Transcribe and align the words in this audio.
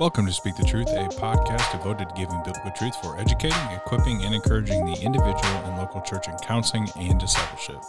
Welcome 0.00 0.26
to 0.26 0.32
Speak 0.32 0.56
the 0.56 0.64
Truth, 0.64 0.88
a 0.88 1.06
podcast 1.20 1.70
devoted 1.70 2.08
to 2.08 2.14
giving 2.16 2.42
biblical 2.42 2.72
truth 2.72 2.96
for 2.96 3.16
educating, 3.16 3.56
equipping, 3.70 4.24
and 4.24 4.34
encouraging 4.34 4.84
the 4.84 5.00
individual 5.00 5.36
and 5.36 5.78
local 5.78 6.00
church 6.00 6.26
in 6.26 6.34
counseling 6.38 6.88
and 6.96 7.20
discipleship. 7.20 7.80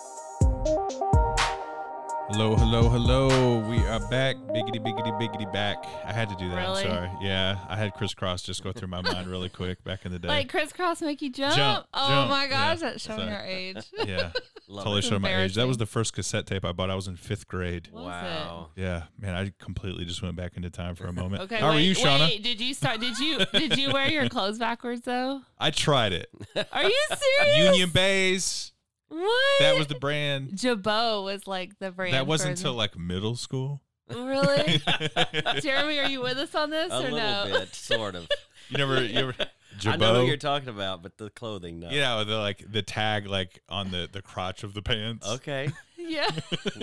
Hello, 2.27 2.55
hello, 2.55 2.89
hello. 2.89 3.59
We 3.69 3.77
are 3.85 3.99
back. 4.09 4.35
Biggity, 4.37 4.79
biggity, 4.83 5.11
biggity 5.21 5.51
back. 5.53 5.77
I 6.03 6.11
had 6.11 6.27
to 6.29 6.35
do 6.35 6.49
that. 6.49 6.55
Really? 6.57 6.83
I'm 6.85 6.89
sorry. 6.89 7.09
Yeah, 7.21 7.59
I 7.69 7.75
had 7.75 7.93
Kris 7.93 8.13
Kross 8.15 8.43
just 8.43 8.63
go 8.63 8.71
through 8.71 8.87
my 8.87 9.01
mind 9.01 9.27
really 9.27 9.47
quick 9.49 9.83
back 9.83 10.05
in 10.05 10.11
the 10.11 10.17
day. 10.17 10.27
Like 10.27 10.49
Kris 10.49 10.71
Kross 10.73 11.01
make 11.01 11.21
you 11.21 11.29
jump? 11.31 11.55
Jump, 11.55 11.85
oh 11.93 12.07
jump, 12.07 12.29
my 12.31 12.47
gosh, 12.47 12.81
yeah. 12.81 12.89
that's 12.89 13.03
showing 13.03 13.19
So- 13.19 13.27
your 13.27 13.39
age. 13.41 13.77
yeah, 14.05 14.31
totally 14.67 14.99
it. 14.99 15.03
showed 15.03 15.21
my 15.21 15.43
age. 15.43 15.53
That 15.55 15.67
was 15.67 15.77
the 15.77 15.85
first 15.85 16.13
cassette 16.13 16.47
tape 16.47 16.65
I 16.65 16.71
bought. 16.71 16.89
I 16.89 16.95
was 16.95 17.07
in 17.07 17.15
fifth 17.15 17.47
grade. 17.47 17.89
Was 17.91 18.03
Wow. 18.05 18.69
Yeah, 18.75 19.03
man, 19.19 19.35
I 19.35 19.51
completely 19.63 20.03
just 20.05 20.21
went 20.23 20.35
back 20.35 20.57
into 20.57 20.69
time 20.71 20.95
for 20.95 21.05
a 21.05 21.13
moment. 21.13 21.41
Okay, 21.45 21.57
How 21.57 21.69
wait, 21.71 21.77
are 21.77 21.81
you, 21.81 21.93
Shauna? 21.93 22.27
wait. 22.27 22.43
Did 22.43 22.59
you 22.59 22.73
start? 22.73 22.99
Did 23.01 23.19
you 23.19 23.45
did 23.53 23.77
you 23.77 23.91
wear 23.91 24.07
your 24.09 24.27
clothes 24.29 24.57
backwards 24.57 25.01
though? 25.01 25.41
I 25.59 25.69
tried 25.69 26.11
it. 26.13 26.27
Are 26.71 26.83
you 26.83 27.05
serious? 27.13 27.57
Union 27.67 27.89
Bays. 27.91 28.71
What? 29.09 29.59
That 29.59 29.77
was 29.77 29.87
the 29.87 29.95
brand. 29.95 30.57
Jabot 30.57 31.23
was 31.23 31.47
like 31.47 31.77
the 31.79 31.91
brand. 31.91 32.13
That 32.13 32.27
wasn't 32.27 32.57
for 32.57 32.61
until 32.61 32.73
like 32.73 32.97
middle 32.97 33.35
school. 33.35 33.81
really. 34.09 34.81
Jeremy, 35.61 35.99
are 35.99 36.09
you 36.09 36.21
with 36.21 36.37
us 36.37 36.53
on 36.55 36.69
this 36.69 36.91
A 36.91 36.97
or 36.97 37.01
little 37.11 37.17
no? 37.17 37.45
bit, 37.59 37.73
sort 37.75 38.15
of. 38.15 38.27
You 38.67 38.79
never, 38.79 39.03
you 39.03 39.19
ever, 39.19 39.35
I 39.85 39.95
know 39.95 40.13
what 40.13 40.25
you're 40.25 40.37
talking 40.37 40.69
about, 40.69 41.03
but 41.03 41.17
the 41.19 41.29
clothing, 41.29 41.79
no. 41.81 41.91
You 41.91 41.99
know, 41.99 42.23
the 42.23 42.37
like 42.37 42.63
the 42.67 42.81
tag 42.81 43.27
like 43.27 43.61
on 43.69 43.91
the 43.91 44.09
the 44.11 44.23
crotch 44.23 44.63
of 44.63 44.73
the 44.73 44.81
pants. 44.81 45.27
Okay. 45.29 45.69
yeah. 45.97 46.27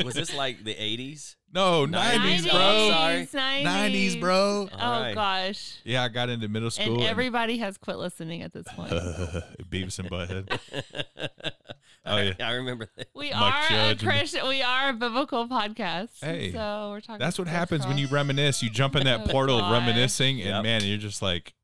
Was 0.04 0.14
this 0.14 0.32
like 0.32 0.62
the 0.62 0.74
80s? 0.74 1.34
No, 1.52 1.86
90s, 1.86 1.90
nineties, 1.90 2.42
bro. 2.46 2.52
bro. 2.52 2.88
Sorry. 2.90 3.26
90s. 3.26 3.62
Nineties, 3.64 4.16
bro. 4.16 4.68
Oh 4.72 4.78
All 4.78 5.00
right. 5.00 5.14
gosh. 5.14 5.80
Yeah, 5.84 6.04
I 6.04 6.08
got 6.08 6.28
into 6.28 6.46
middle 6.48 6.70
school. 6.70 7.00
And 7.00 7.02
everybody 7.02 7.58
has 7.58 7.76
quit 7.78 7.98
listening 7.98 8.42
at 8.42 8.52
this 8.52 8.66
point. 8.68 8.90
Beavis 8.90 9.98
and 9.98 10.08
Butthead. 10.08 11.51
Oh, 12.04 12.16
yeah. 12.16 12.32
I 12.40 12.52
remember 12.54 12.88
that. 12.96 13.08
We 13.14 13.30
Mike 13.30 13.40
are 13.40 13.64
a 13.66 13.68
Judge 13.68 14.02
and- 14.02 14.10
Christian. 14.10 14.48
We 14.48 14.60
are 14.62 14.88
a 14.90 14.92
biblical 14.92 15.46
podcast. 15.48 16.08
Hey, 16.20 16.52
so 16.52 16.88
we're 16.90 17.00
talking. 17.00 17.18
That's 17.20 17.38
what 17.38 17.44
Kris 17.44 17.54
Kross. 17.54 17.58
happens 17.58 17.86
when 17.86 17.96
you 17.98 18.08
reminisce. 18.08 18.62
You 18.62 18.70
jump 18.70 18.96
in 18.96 19.04
that 19.04 19.20
Oh, 19.24 19.26
portal 19.30 19.56
of 19.56 19.62
gosh. 19.62 19.72
reminiscing, 19.72 20.40
and 20.40 20.48
Yep. 20.50 20.62
man, 20.64 20.84
you're 20.84 20.98
just 20.98 21.22
like 21.22 21.54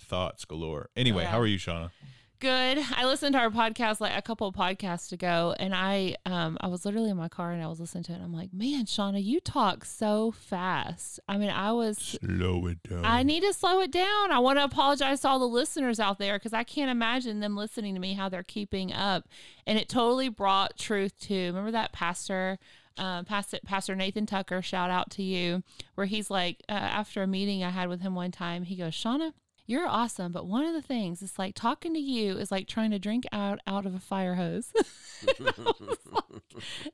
thoughts 0.00 0.44
galore. 0.44 0.90
Anyway, 0.96 1.22
Yeah. 1.22 1.30
how 1.30 1.40
are 1.40 1.46
you, 1.46 1.58
Shauna? 1.58 1.90
Good. 2.38 2.84
I 2.94 3.06
listened 3.06 3.32
to 3.32 3.38
our 3.38 3.48
podcast 3.48 3.98
like 3.98 4.14
a 4.14 4.20
couple 4.20 4.46
of 4.46 4.54
podcasts 4.54 5.10
ago, 5.10 5.54
and 5.58 5.74
I 5.74 6.16
um 6.26 6.58
I 6.60 6.66
was 6.66 6.84
literally 6.84 7.08
in 7.08 7.16
my 7.16 7.28
car 7.30 7.52
and 7.52 7.62
I 7.62 7.66
was 7.66 7.80
listening 7.80 8.04
to 8.04 8.12
it. 8.12 8.16
And 8.16 8.24
I'm 8.24 8.34
like, 8.34 8.52
man, 8.52 8.84
Shauna, 8.84 9.24
you 9.24 9.40
talk 9.40 9.86
so 9.86 10.32
fast. 10.32 11.18
I 11.28 11.38
mean, 11.38 11.48
I 11.48 11.72
was. 11.72 12.18
Slow 12.20 12.66
it 12.66 12.82
down. 12.82 13.06
I 13.06 13.22
need 13.22 13.40
to 13.42 13.54
slow 13.54 13.80
it 13.80 13.90
down. 13.90 14.32
I 14.32 14.38
want 14.38 14.58
to 14.58 14.64
apologize 14.64 15.20
to 15.20 15.28
all 15.28 15.38
the 15.38 15.48
listeners 15.48 15.98
out 15.98 16.18
there 16.18 16.34
because 16.34 16.52
I 16.52 16.62
can't 16.62 16.90
imagine 16.90 17.40
them 17.40 17.56
listening 17.56 17.94
to 17.94 18.00
me 18.00 18.12
how 18.12 18.28
they're 18.28 18.42
keeping 18.42 18.92
up, 18.92 19.28
and 19.66 19.78
it 19.78 19.88
totally 19.88 20.28
brought 20.28 20.76
truth 20.76 21.18
to. 21.20 21.46
Remember 21.46 21.70
that 21.70 21.92
pastor, 21.92 22.58
um, 22.98 23.24
Pastor 23.24 23.60
Pastor 23.64 23.94
Nathan 23.94 24.26
Tucker. 24.26 24.60
Shout 24.60 24.90
out 24.90 25.10
to 25.12 25.22
you, 25.22 25.62
where 25.94 26.06
he's 26.06 26.30
like 26.30 26.62
uh, 26.68 26.72
after 26.72 27.22
a 27.22 27.26
meeting 27.26 27.64
I 27.64 27.70
had 27.70 27.88
with 27.88 28.02
him 28.02 28.14
one 28.14 28.30
time, 28.30 28.64
he 28.64 28.76
goes, 28.76 28.92
Shauna. 28.92 29.32
You're 29.66 29.88
awesome, 29.88 30.30
but 30.30 30.46
one 30.46 30.64
of 30.64 30.74
the 30.74 30.82
things 30.82 31.22
it's 31.22 31.38
like 31.38 31.54
talking 31.54 31.92
to 31.94 32.00
you 32.00 32.36
is 32.38 32.52
like 32.52 32.68
trying 32.68 32.92
to 32.92 32.98
drink 32.98 33.26
out 33.32 33.58
out 33.66 33.84
of 33.84 33.94
a 33.94 34.00
fire 34.00 34.36
hose. 34.36 34.72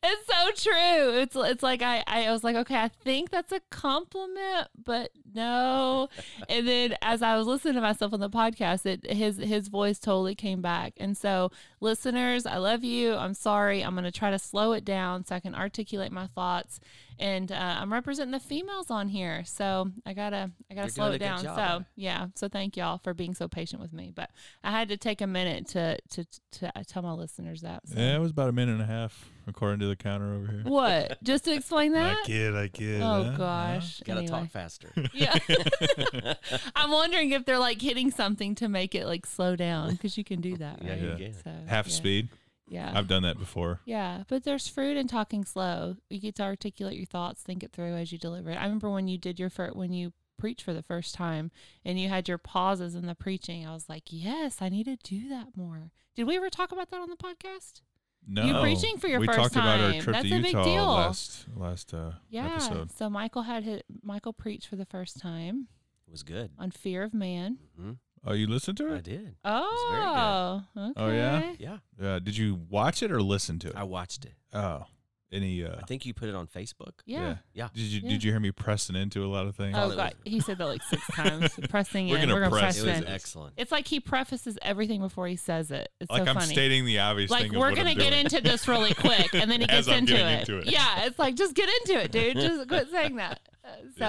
it's 0.03 0.27
so 0.27 0.51
true. 0.55 1.19
It's 1.21 1.37
it's 1.37 1.63
like 1.63 1.83
I 1.83 2.03
I 2.07 2.31
was 2.31 2.43
like, 2.43 2.57
okay, 2.57 2.77
I 2.77 2.89
think 2.89 3.31
that's 3.31 3.53
a 3.53 3.61
compliment, 3.71 4.69
but 4.83 5.11
no. 5.35 6.09
And 6.49 6.67
then 6.67 6.97
as 7.03 7.23
I 7.23 7.37
was 7.37 7.47
listening 7.47 7.75
to 7.75 7.81
myself 7.83 8.15
on 8.15 8.21
the 8.21 8.31
podcast, 8.31 8.87
it 8.87 9.11
his 9.13 9.37
his 9.37 9.69
voice 9.69 9.99
totally 9.99 10.35
came 10.35 10.63
back. 10.63 10.95
And 10.97 11.17
so, 11.17 11.51
listeners, 11.81 12.47
I 12.47 12.57
love 12.57 12.85
you. 12.85 13.15
I'm 13.15 13.35
sorry. 13.35 13.83
I'm 13.83 13.95
going 13.95 14.05
to 14.05 14.13
try 14.13 14.31
to 14.31 14.39
slow 14.39 14.73
it 14.73 14.85
down 14.85 15.25
so 15.25 15.37
I 15.37 15.41
can 15.41 15.55
articulate 15.55 16.13
my 16.13 16.27
thoughts. 16.29 16.81
And 17.19 17.53
uh, 17.53 17.55
I'm 17.81 17.93
representing 17.93 18.33
the 18.33 18.41
females 18.41 18.91
on 18.91 19.09
here, 19.09 19.45
so 19.45 19.91
I 20.07 20.13
gotta 20.15 20.51
I 20.71 20.75
gotta 20.75 20.87
You're 20.87 20.89
slow 20.91 21.11
it 21.13 21.19
down. 21.19 21.41
so 21.43 21.85
yeah, 21.95 22.29
so 22.35 22.49
thank 22.49 22.77
y'all 22.77 22.99
for 22.99 23.15
being 23.15 23.35
so 23.35 23.49
patient 23.49 23.81
with 23.83 23.93
me. 23.93 24.13
But 24.15 24.31
I 24.65 24.71
had 24.71 24.89
to 24.89 24.97
take 24.97 25.21
a 25.21 25.27
minute 25.27 25.69
to 25.69 25.99
to 26.11 26.25
to 26.53 26.73
tell 26.87 27.03
my 27.03 27.13
listeners 27.13 27.61
that. 27.63 27.83
So. 27.87 27.99
Yeah, 27.99 28.17
it 28.17 28.21
was 28.21 28.31
about 28.31 28.49
a 28.49 28.53
minute 28.53 28.73
and 28.73 28.83
a 28.83 28.87
half, 28.87 29.29
according 29.47 29.81
to 29.81 29.87
the 29.87 29.97
counter 29.97 30.35
over 30.35 30.47
here. 30.47 30.63
What? 30.65 31.23
Just 31.23 31.45
to 31.45 31.55
explain 31.55 31.93
that? 31.93 32.03
I 32.11 32.15
that? 32.15 32.25
kid, 32.27 32.57
I 32.57 32.69
kid. 32.69 33.03
Oh 33.03 33.25
huh? 33.25 33.37
gosh. 33.37 34.01
Gotta 34.05 34.21
Anyway. 34.21 34.39
talk 34.41 34.51
faster. 34.51 34.91
Yeah. 35.13 35.37
I'm 36.75 36.91
wondering 36.91 37.31
if 37.33 37.45
they're 37.45 37.59
like 37.59 37.81
hitting 37.81 38.11
something 38.11 38.55
to 38.57 38.69
make 38.69 38.95
it 38.95 39.07
like 39.07 39.27
slow 39.27 39.57
down 39.57 39.93
because 39.93 40.17
you 40.17 40.25
can 40.25 40.41
do 40.41 40.57
that, 40.57 40.83
Yeah, 40.83 40.91
right? 40.91 41.01
you 41.01 41.09
Yeah. 41.11 41.17
can. 41.17 41.33
So, 41.35 41.51
Half 41.67 41.89
yeah. 41.89 41.93
speed. 41.93 42.29
Yeah. 42.73 42.91
I've 42.95 43.07
done 43.09 43.23
that 43.25 43.39
before. 43.39 43.81
yeah, 43.85 44.23
but 44.29 44.45
there's 44.45 44.67
fruit 44.67 44.97
in 44.97 45.07
talking 45.07 45.45
slow. 45.45 45.97
You 46.09 46.19
get 46.21 46.37
to 46.37 46.43
articulate 46.45 46.97
your 46.97 47.05
thoughts, 47.07 47.43
think 47.43 47.63
it 47.63 47.73
through 47.73 47.95
as 47.97 48.11
you 48.13 48.19
deliver 48.19 48.51
it. 48.51 48.57
I 48.57 48.63
remember 48.65 48.91
when 48.91 49.09
you 49.09 49.19
did 49.19 49.39
your 49.39 49.51
first, 49.51 49.77
when 49.77 49.93
you 49.93 50.13
preached 50.39 50.63
for 50.63 50.73
the 50.73 50.83
first 50.83 51.15
time 51.15 51.51
and 51.85 52.01
you 52.01 52.09
had 52.09 52.27
your 52.29 52.39
pauses 52.39 52.95
in 52.95 53.07
the 53.07 53.15
preaching. 53.15 53.67
I 53.67 53.73
was 53.75 53.89
like, 53.89 54.05
yes, 54.07 54.63
I 54.63 54.69
need 54.71 54.85
to 54.87 54.97
do 54.97 55.29
that 55.29 55.49
more. 55.57 55.93
Did 56.17 56.25
we 56.25 56.37
ever 56.37 56.51
talk 56.51 56.73
about 56.73 56.91
that 56.91 57.01
on 57.01 57.11
the 57.11 57.17
podcast? 57.17 57.83
No, 58.27 58.45
you 58.45 58.55
preaching 58.61 58.97
for 58.99 59.09
your 59.09 59.21
we 59.21 59.27
first 59.27 59.39
talked 59.39 59.57
about 59.57 59.81
our 59.81 59.93
trip 60.01 60.15
That's 60.17 60.29
to 60.29 60.37
a 60.37 60.41
big 60.41 60.47
Utah 60.53 60.65
deal. 60.65 60.87
last 60.87 61.47
last 61.57 61.93
uh, 61.93 62.13
Yeah. 62.31 62.47
episode. 62.55 62.91
So 62.93 63.11
Michael 63.11 63.43
had 63.43 63.65
his, 63.65 63.83
Michael 64.03 64.33
preached 64.33 64.67
for 64.69 64.77
the 64.77 64.85
first 64.87 65.19
time 65.21 65.67
It 66.07 66.11
was 66.11 66.23
good. 66.23 66.51
on 66.59 66.71
fear 66.71 67.03
of 67.03 67.13
man. 67.13 67.59
hmm 67.77 67.93
Oh, 68.25 68.33
you 68.35 68.47
listened 68.47 68.77
to 68.79 68.89
it? 68.89 68.93
I 68.93 68.97
it? 68.97 69.03
did. 69.05 69.35
Oh, 69.45 70.63
okay. 70.77 70.93
Oh, 70.97 71.11
yeah? 71.11 71.53
Yeah. 71.59 71.79
Uh, 72.01 72.19
did 72.19 72.37
you 72.37 72.61
watch 72.69 73.03
it 73.03 73.11
or 73.11 73.21
listen 73.23 73.59
to 73.61 73.69
it? 73.69 73.75
I 73.77 73.83
watched 73.85 74.25
it. 74.25 74.35
oh, 74.55 74.85
any? 75.33 75.65
Uh, 75.65 75.77
I 75.79 75.83
think 75.87 76.05
you 76.05 76.13
put 76.13 76.29
it 76.29 76.35
on 76.35 76.47
Facebook. 76.47 76.93
Yeah. 77.07 77.37
Yeah. 77.55 77.69
Did 77.75 77.83
you 77.85 78.01
Yeah. 78.05 78.09
Did 78.11 78.23
you 78.25 78.31
hear 78.33 78.39
me 78.41 78.53
pressing 78.53 78.97
into 78.97 79.25
a 79.25 79.29
lot 79.29 79.47
of 79.47 79.57
things? 79.57 79.75
Oh 79.79 79.91
it 79.91 79.97
god, 79.97 80.15
was- 80.23 80.33
he 80.33 80.41
said 80.41 80.59
that 80.59 80.67
like 80.67 80.83
six 80.83 81.03
times. 81.17 81.59
Pressing 81.71 82.09
We're 82.09 82.17
in. 82.19 82.23
gonna 82.29 82.35
We're 82.35 82.41
gonna 82.41 82.51
press 82.51 82.77
press 82.77 82.79
It 82.85 82.87
was 82.87 82.99
in. 82.99 83.07
excellent. 83.09 83.55
It's 83.57 83.73
like 83.73 83.87
he 83.87 83.99
prefaces 83.99 84.59
everything 84.61 85.01
before 85.01 85.27
he 85.27 85.37
says 85.37 85.71
it. 85.71 85.89
It's 86.03 86.11
like 86.11 86.25
so 86.25 86.31
I'm 86.31 86.35
funny. 86.37 86.53
stating 86.53 86.85
the 86.85 86.99
obvious 86.99 87.31
like 87.31 87.45
thing. 87.51 87.53
we're 87.59 87.71
what 87.71 87.77
gonna 87.77 87.91
I'm 87.93 87.97
get 87.97 88.11
doing. 88.11 88.27
into 88.27 88.43
this 88.43 88.69
really 88.69 88.93
quick, 88.99 89.33
and 89.35 89.51
then 89.51 89.63
he 89.63 89.69
As 89.71 89.87
gets 89.87 89.89
I'm 89.89 89.99
into 90.01 90.17
it. 90.17 90.41
into 90.41 90.59
it. 90.59 90.67
Yeah, 90.71 91.07
it's 91.07 91.19
like 91.19 91.35
just 91.35 91.55
get 91.55 91.69
into 91.81 91.99
it, 92.03 92.13
dude. 92.13 92.37
Just 92.37 92.69
quit 92.69 92.91
saying 92.91 93.17
that. 93.17 93.41
Uh, 93.65 93.69
So, 93.97 94.05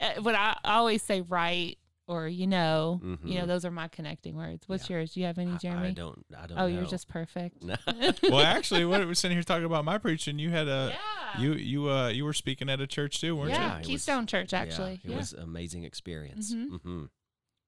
uh, 0.00 0.20
but 0.20 0.34
I, 0.34 0.58
I 0.64 0.74
always 0.78 1.00
say 1.00 1.20
right 1.20 1.78
or 2.08 2.28
you 2.28 2.46
know, 2.46 3.00
you 3.24 3.34
know, 3.34 3.44
Mhm. 3.44 3.46
those 3.48 3.64
are 3.64 3.70
my 3.70 3.88
connecting 3.88 4.36
words. 4.36 4.68
What's 4.68 4.88
Yeah. 4.88 4.96
yours? 4.98 5.14
Do 5.14 5.20
you 5.20 5.26
have 5.26 5.38
any, 5.38 5.52
I- 5.52 5.56
Jeremy? 5.58 5.88
I 5.88 5.92
don't. 5.92 6.24
I 6.36 6.46
don't. 6.46 6.58
oh, 6.58 6.66
you're 6.66 6.86
just 6.86 7.08
perfect. 7.08 7.62
No. 7.64 7.74
well, 8.22 8.40
actually, 8.40 8.84
what 8.84 9.04
we're 9.06 9.14
sitting 9.14 9.36
here 9.36 9.42
talking 9.42 9.64
about 9.64 9.84
my 9.84 9.98
preaching, 9.98 10.38
you 10.38 10.50
had 10.50 10.68
a 10.68 10.92
yeah. 10.94 11.40
you 11.40 11.52
you 11.54 11.90
uh 11.90 12.08
you 12.08 12.24
were 12.24 12.32
speaking 12.32 12.68
at 12.70 12.80
a 12.80 12.86
church 12.86 13.20
too, 13.20 13.34
weren't 13.36 13.50
yeah, 13.50 13.60
Yeah, 13.60 13.74
it 13.74 13.78
was- 13.78 13.86
Keystone 13.88 14.26
Church 14.26 14.52
Yeah, 14.52 14.60
actually. 14.60 15.00
it 15.04 15.10
Yeah. 15.10 15.16
was 15.16 15.32
amazing 15.32 15.84
experience. 15.84 16.54
Mhm. 16.54 16.80
hmm 16.80 16.88
you? 16.88 17.10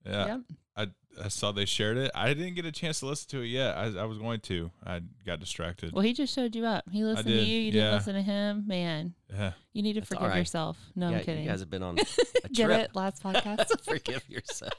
Yeah, 0.06 0.26
Yep. 0.26 0.40
I 0.76 0.86
I 1.24 1.28
saw 1.28 1.50
they 1.52 1.64
shared 1.64 1.96
it. 1.96 2.10
I 2.14 2.32
didn't 2.34 2.54
get 2.54 2.64
a 2.64 2.70
chance 2.72 3.00
to 3.00 3.06
listen 3.06 3.28
to 3.30 3.40
it 3.42 3.46
yet. 3.48 3.76
I 3.76 3.86
I 4.00 4.04
was 4.04 4.18
going 4.18 4.40
to. 4.40 4.70
I 4.86 5.00
got 5.26 5.40
distracted. 5.40 5.92
Well, 5.92 6.02
he 6.02 6.12
just 6.12 6.32
showed 6.34 6.54
you 6.54 6.64
up. 6.64 6.84
He 6.90 7.02
listened 7.02 7.26
did, 7.28 7.40
to 7.40 7.44
you. 7.44 7.58
You 7.60 7.64
yeah. 7.66 7.72
didn't 7.72 7.94
listen 7.94 8.14
to 8.14 8.22
him. 8.22 8.64
Man, 8.66 9.14
Yeah. 9.32 9.52
you 9.72 9.82
need 9.82 9.94
to 9.94 10.00
That's 10.00 10.08
forgive 10.10 10.28
right. 10.28 10.38
yourself. 10.38 10.78
No, 10.94 11.10
yeah, 11.10 11.18
I'm 11.18 11.24
kidding. 11.24 11.42
You 11.44 11.50
guys 11.50 11.60
have 11.60 11.70
been 11.70 11.82
on 11.82 11.98
a 12.44 12.48
Get 12.48 12.66
trip. 12.66 12.80
it? 12.90 12.94
Last 12.94 13.22
podcast. 13.24 13.66
Forgive 13.84 14.22
yourself. 14.28 14.72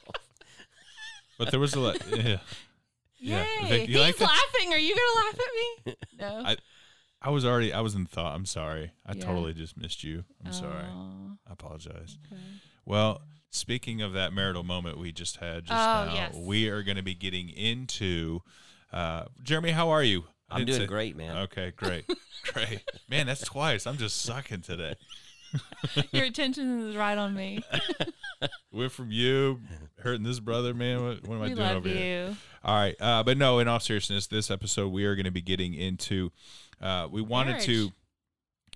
But 1.38 1.50
there 1.50 1.60
was 1.60 1.74
a 1.74 1.80
lot. 1.80 1.98
Yeah. 2.10 2.38
Yeah. 3.18 3.44
Vic, 3.68 3.88
you 3.88 3.98
He's 3.98 4.18
like 4.18 4.20
laughing. 4.20 4.72
Are 4.72 4.78
you 4.78 4.94
gonna 4.94 5.26
laugh 5.26 5.34
at 5.34 5.86
me? 5.86 5.96
No. 6.18 6.42
I- 6.50 6.56
I 7.22 7.30
was 7.30 7.44
already. 7.44 7.72
I 7.72 7.80
was 7.80 7.94
in 7.94 8.06
thought. 8.06 8.34
I'm 8.34 8.46
sorry. 8.46 8.92
I 9.06 9.12
Yeah. 9.14 9.24
totally 9.24 9.52
just 9.52 9.76
missed 9.76 10.02
you. 10.04 10.24
I'm 10.44 10.52
sorry. 10.52 10.84
I 10.84 11.52
apologize. 11.52 12.16
okay. 12.32 12.40
Well, 12.86 13.22
speaking 13.50 14.00
of 14.00 14.12
that 14.14 14.32
marital 14.32 14.62
moment 14.64 14.98
we 14.98 15.12
just 15.12 15.36
had 15.36 15.64
just 15.64 15.72
Oh, 15.72 16.06
now, 16.06 16.14
yes. 16.14 16.34
we 16.34 16.68
are 16.68 16.82
going 16.82 16.96
to 16.96 17.02
be 17.02 17.14
getting 17.14 17.50
into. 17.50 18.40
Uh, 18.92 19.24
Jeremy, 19.42 19.70
how 19.72 19.90
are 19.90 20.02
you? 20.02 20.24
I 20.48 20.54
I'm 20.54 20.60
didn't 20.60 20.68
doing 20.68 20.80
say- 20.80 20.86
great, 20.86 21.16
man. 21.16 21.36
Okay, 21.44 21.72
great, 21.76 22.04
great. 22.52 22.82
Man, 23.08 23.26
that's 23.26 23.42
twice. 23.44 23.86
I'm 23.86 23.98
just 23.98 24.22
sucking 24.22 24.62
today. 24.62 24.94
Your 26.12 26.24
attention 26.24 26.88
is 26.88 26.96
right 26.96 27.16
on 27.16 27.34
me. 27.34 27.62
Went 28.72 28.92
from 28.92 29.10
you 29.10 29.60
hurting 29.98 30.22
this 30.22 30.40
brother, 30.40 30.74
man. 30.74 31.04
What, 31.04 31.26
what 31.26 31.36
am 31.36 31.42
I 31.42 31.48
we 31.48 31.54
doing 31.54 31.60
love 31.60 31.76
over 31.78 31.88
here? 31.88 32.28
you. 32.28 32.36
All 32.64 32.74
right, 32.74 32.96
uh, 33.00 33.22
but 33.22 33.36
no. 33.36 33.58
In 33.58 33.68
all 33.68 33.80
seriousness, 33.80 34.26
this 34.26 34.50
episode 34.50 34.88
we 34.88 35.04
are 35.04 35.14
going 35.14 35.24
to 35.24 35.30
be 35.30 35.42
getting 35.42 35.74
into. 35.74 36.30
Uh, 36.80 37.08
we 37.10 37.20
wanted 37.20 37.60
to, 37.60 37.90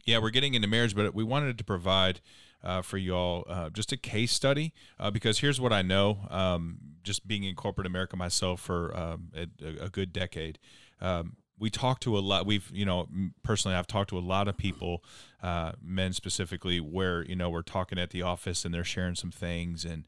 yeah, 0.04 0.18
we're 0.18 0.30
getting 0.30 0.54
into 0.54 0.68
marriage, 0.68 0.94
but 0.94 1.14
we 1.14 1.24
wanted 1.24 1.56
to 1.58 1.64
provide 1.64 2.20
uh, 2.62 2.82
for 2.82 2.98
y'all 2.98 3.44
uh, 3.48 3.70
just 3.70 3.92
a 3.92 3.96
case 3.96 4.32
study 4.32 4.72
uh, 4.98 5.10
because 5.10 5.38
here's 5.38 5.60
what 5.60 5.72
I 5.72 5.82
know. 5.82 6.18
Um, 6.30 6.78
just 7.02 7.28
being 7.28 7.44
in 7.44 7.54
corporate 7.54 7.86
America 7.86 8.16
myself 8.16 8.60
for 8.60 8.96
um, 8.96 9.28
a, 9.34 9.84
a 9.84 9.88
good 9.90 10.12
decade, 10.12 10.58
um, 11.00 11.36
we 11.58 11.70
talk 11.70 12.00
to 12.00 12.16
a 12.16 12.20
lot. 12.20 12.46
We've 12.46 12.70
you 12.72 12.84
know 12.84 13.06
personally, 13.42 13.76
I've 13.76 13.86
talked 13.86 14.10
to 14.10 14.18
a 14.18 14.20
lot 14.20 14.48
of 14.48 14.56
people, 14.56 15.04
uh, 15.42 15.72
men 15.82 16.12
specifically, 16.12 16.80
where 16.80 17.24
you 17.24 17.36
know 17.36 17.50
we're 17.50 17.62
talking 17.62 17.98
at 17.98 18.10
the 18.10 18.22
office 18.22 18.64
and 18.64 18.74
they're 18.74 18.84
sharing 18.84 19.14
some 19.14 19.30
things, 19.30 19.84
and 19.84 20.04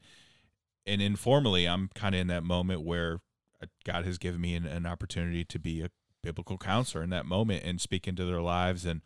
and 0.85 1.01
informally, 1.01 1.67
I'm 1.67 1.89
kind 1.95 2.15
of 2.15 2.21
in 2.21 2.27
that 2.27 2.43
moment 2.43 2.81
where 2.81 3.19
uh, 3.61 3.67
God 3.85 4.05
has 4.05 4.17
given 4.17 4.41
me 4.41 4.55
an, 4.55 4.65
an 4.65 4.85
opportunity 4.85 5.43
to 5.45 5.59
be 5.59 5.81
a 5.81 5.89
biblical 6.23 6.57
counselor 6.57 7.03
in 7.03 7.09
that 7.11 7.25
moment 7.25 7.63
and 7.63 7.79
speak 7.79 8.07
into 8.07 8.25
their 8.25 8.41
lives, 8.41 8.85
and 8.85 9.01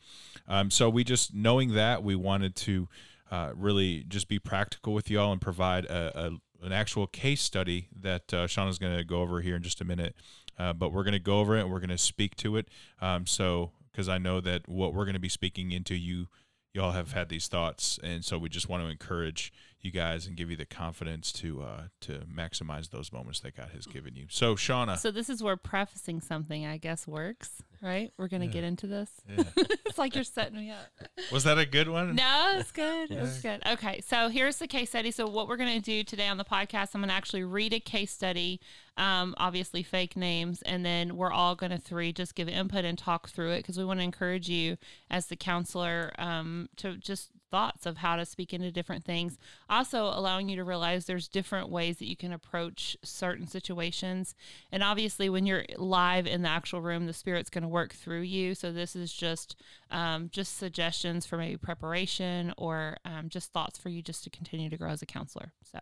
um, 0.47 0.71
so 0.71 0.89
we 0.89 1.03
just 1.03 1.33
knowing 1.33 1.73
that 1.73 2.03
we 2.03 2.15
wanted 2.15 2.55
to 2.55 2.88
uh, 3.29 3.51
really 3.55 4.03
just 4.07 4.27
be 4.27 4.39
practical 4.39 4.93
with 4.93 5.09
y'all 5.09 5.31
and 5.31 5.41
provide 5.41 5.85
a, 5.85 6.27
a 6.27 6.31
an 6.63 6.71
actual 6.71 7.07
case 7.07 7.41
study 7.41 7.88
that 7.99 8.33
uh, 8.33 8.47
Sean 8.47 8.67
is 8.67 8.77
going 8.77 8.95
to 8.95 9.03
go 9.03 9.21
over 9.21 9.41
here 9.41 9.55
in 9.55 9.63
just 9.63 9.81
a 9.81 9.85
minute. 9.85 10.15
Uh, 10.62 10.74
but 10.74 10.94
we're 10.94 11.04
going 11.04 11.13
to 11.13 11.19
go 11.19 11.40
over 11.40 11.58
it 11.58 11.62
and 11.62 11.72
we're 11.72 11.80
going 11.80 11.90
to 11.90 11.98
speak 11.98 12.36
to 12.36 12.56
it. 12.56 12.68
Um, 13.02 13.25
so, 13.25 13.72
because 13.92 14.08
I 14.08 14.19
know 14.19 14.40
that 14.42 14.69
what 14.69 14.94
we're 14.94 15.06
going 15.06 15.16
to 15.16 15.19
be 15.19 15.28
speaking 15.30 15.72
into, 15.72 15.96
you 15.96 16.28
y'all 16.72 16.92
have 16.92 17.13
had 17.13 17.30
these 17.30 17.48
thoughts, 17.48 18.00
and 18.04 18.24
so 18.24 18.38
we 18.38 18.48
just 18.48 18.69
want 18.69 18.84
to 18.84 18.90
encourage 18.90 19.52
you 19.86 19.92
guys 19.92 20.28
and 20.28 20.36
give 20.36 20.50
you 20.50 20.56
the 20.57 20.66
confidence 20.66 21.31
to 21.33 21.62
uh, 21.62 21.81
to 22.01 22.19
maximize 22.33 22.89
those 22.89 23.12
moments 23.12 23.39
that 23.42 23.56
God 23.56 23.69
has 23.74 23.86
given 23.86 24.16
you. 24.16 24.25
So, 24.30 24.56
Shauna, 24.56 24.98
So 24.98 25.12
this 25.12 25.30
is 25.30 25.42
where 25.44 25.57
prefacing 25.57 26.22
something, 26.22 26.66
I 26.66 26.78
guess, 26.78 27.07
works, 27.07 27.62
right? 27.81 28.12
We're 28.18 28.28
gonna 28.28 28.45
Yeah. 28.45 28.51
get 28.51 28.63
into 28.63 28.88
this. 28.88 29.10
yeah. 29.30 29.44
it's 29.86 29.98
like 29.98 30.16
you're 30.16 30.24
setting 30.24 30.57
me 30.57 30.72
up. 30.72 31.07
was 31.31 31.44
that 31.44 31.57
a 31.57 31.66
good 31.66 31.89
one? 31.89 32.16
No, 32.16 32.54
it's 32.57 32.72
good. 32.72 33.12
It's 33.12 33.42
good. 33.42 33.62
Okay, 33.68 34.01
so 34.01 34.30
here's 34.30 34.57
the 34.57 34.68
case 34.68 34.89
study. 34.89 35.12
So 35.12 35.28
what 35.28 35.48
we're 35.48 35.57
going 35.57 35.74
to 35.74 35.81
do 35.81 36.04
today 36.04 36.27
on 36.27 36.38
the 36.38 36.45
podcast, 36.45 36.89
I'm 36.94 37.01
going 37.01 37.10
to 37.10 37.13
actually 37.16 37.44
read 37.44 37.74
a 37.74 37.80
case 37.80 38.12
study, 38.12 38.60
um, 38.98 39.36
obviously 39.38 39.84
fake 39.84 40.16
names, 40.16 40.62
and 40.62 40.86
then 40.86 41.18
we're 41.18 41.31
all 41.31 41.56
going 41.56 41.72
to 41.72 41.77
three 41.77 42.13
just 42.13 42.36
give 42.36 42.48
input 42.48 42.86
and 42.86 42.98
talk 42.98 43.27
through 43.30 43.51
it 43.51 43.57
because 43.57 43.77
we 43.77 43.84
want 43.86 44.00
to 44.00 44.04
encourage 44.04 44.48
you 44.50 44.77
as 45.10 45.25
the 45.27 45.36
counselor 45.36 46.12
um, 46.18 46.69
to 46.77 46.95
just 46.98 47.31
thoughts 47.51 47.86
of 47.86 47.98
how 47.98 48.15
to 48.15 48.25
speak 48.25 48.53
into 48.53 48.71
different 48.71 49.03
things. 49.03 49.38
Also, 49.69 50.06
allowing 50.06 50.50
you 50.50 50.56
to 50.56 50.63
realize 50.63 51.06
there's 51.06 51.27
different 51.27 51.69
ways 51.69 51.98
that 51.98 52.07
you 52.07 52.15
can 52.15 52.33
approach 52.33 52.98
certain 53.03 53.45
situations. 53.45 54.33
And 54.71 54.81
obviously, 54.81 55.30
when 55.30 55.45
you're 55.45 55.65
live 55.77 56.25
in 56.25 56.42
the 56.42 56.50
actual 56.50 56.81
room, 56.81 57.06
the 57.06 57.13
Spirit's 57.13 57.50
going 57.50 57.63
to 57.63 57.68
work 57.68 57.94
through 57.94 58.21
you. 58.21 58.56
So 58.56 58.71
this 58.71 58.95
is 58.95 59.13
just 59.13 59.56
um, 59.92 60.30
just 60.31 60.57
suggestions 60.57 61.25
for 61.25 61.38
maybe 61.38 61.57
preparation 61.57 62.53
or 62.57 62.98
um, 63.06 63.30
just 63.30 63.51
thoughts 63.51 63.77
for 63.77 63.89
you 63.89 64.01
just 64.01 64.24
to 64.24 64.30
continue 64.30 64.69
to 64.69 64.77
grow 64.77 64.89
as 64.89 65.01
a 65.01 65.06
counselor. 65.06 65.53
So. 65.63 65.80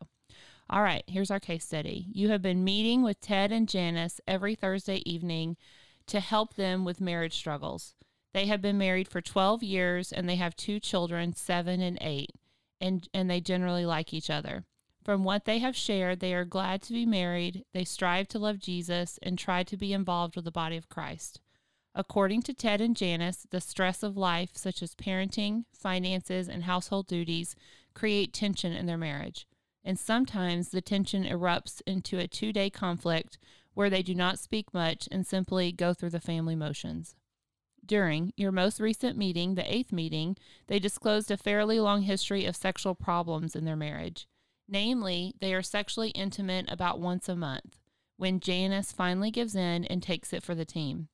All 0.71 0.83
right, 0.83 1.04
here's 1.07 1.31
our 1.31 1.39
case 1.39 1.66
study. 1.66 2.06
You 2.12 2.30
have 2.30 2.44
been 2.44 2.63
meeting 2.63 3.01
with 3.01 3.19
Ted 3.21 3.51
and 3.51 3.68
Janice 3.68 4.21
every 4.27 4.54
Thursday 4.54 5.01
evening 5.04 5.57
to 6.06 6.19
help 6.19 6.56
them 6.56 6.86
with 6.86 7.01
marriage 7.01 7.36
struggles. 7.36 7.95
They 8.34 8.46
have 8.46 8.62
been 8.62 8.78
married 8.78 9.08
for 9.08 9.22
12 9.22 9.64
years 9.64 10.12
and 10.12 10.28
they 10.28 10.36
have 10.36 10.56
two 10.56 10.80
children, 10.80 11.34
7 11.34 11.81
and 11.81 11.98
8, 12.00 12.31
and 12.80 13.08
and 13.14 13.30
they 13.30 13.42
generally 13.42 13.86
like 13.86 14.14
each 14.14 14.30
other. 14.30 14.66
From 15.04 15.24
what 15.24 15.46
they 15.46 15.60
have 15.60 15.76
shared, 15.76 16.20
they 16.20 16.34
are 16.34 16.46
glad 16.46 16.81
to 16.84 16.94
be 16.94 17.06
married, 17.06 17.66
they 17.74 17.84
strive 17.84 18.28
to 18.30 18.40
love 18.40 18.60
Jesus 18.60 19.18
and 19.24 19.38
try 19.38 19.64
to 19.64 19.78
be 19.78 19.94
involved 19.94 20.36
with 20.36 20.46
the 20.46 20.52
body 20.52 20.78
of 20.78 20.90
Christ. 20.90 21.42
According 21.96 22.44
to 22.44 22.54
Ted 22.54 22.81
and 22.81 22.96
Janice, 22.96 23.48
the 23.50 23.62
stress 23.62 24.04
of 24.04 24.16
life 24.16 24.52
such 24.54 24.84
as 24.84 24.94
parenting, 24.94 25.66
finances, 25.74 26.48
and 26.48 26.64
household 26.64 27.08
duties 27.08 27.56
create 27.96 28.34
tension 28.34 28.74
in 28.74 28.86
their 28.86 28.98
marriage 28.98 29.48
and 29.84 29.98
sometimes 29.98 30.70
the 30.70 30.81
tension 30.81 31.24
erupts 31.24 31.81
into 31.88 32.20
a 32.20 32.28
two 32.28 32.52
day 32.52 32.70
conflict 32.70 33.38
where 33.74 33.90
they 33.90 34.04
do 34.04 34.14
not 34.14 34.40
speak 34.40 34.74
much 34.74 35.08
and 35.12 35.26
simply 35.26 35.72
go 35.72 35.94
through 35.94 36.10
the 36.10 36.20
family 36.20 36.56
motions. 36.56 37.16
During 37.86 38.34
your 38.38 38.52
most 38.52 38.80
recent 38.80 39.18
meeting, 39.18 39.56
the 39.56 39.74
eighth 39.74 39.92
meeting, 39.92 40.38
they 40.68 40.80
disclosed 40.80 41.31
a 41.31 41.38
fairly 41.38 41.80
long 41.80 42.04
history 42.04 42.46
of 42.46 42.56
sexual 42.56 42.96
problems 42.96 43.56
in 43.56 43.66
their 43.66 43.76
marriage. 43.76 44.28
Namely, 44.68 45.34
they 45.40 45.54
are 45.54 45.64
sexually 45.64 46.10
intimate 46.12 46.72
about 46.72 47.00
once 47.00 47.28
a 47.28 47.36
month, 47.36 47.80
when 48.18 48.40
Janice 48.40 48.92
finally 48.92 49.31
gives 49.31 49.56
in 49.56 49.86
and 49.86 50.04
takes 50.04 50.34
it 50.34 50.44
for 50.44 50.54
the 50.54 50.66
team. 50.66 51.08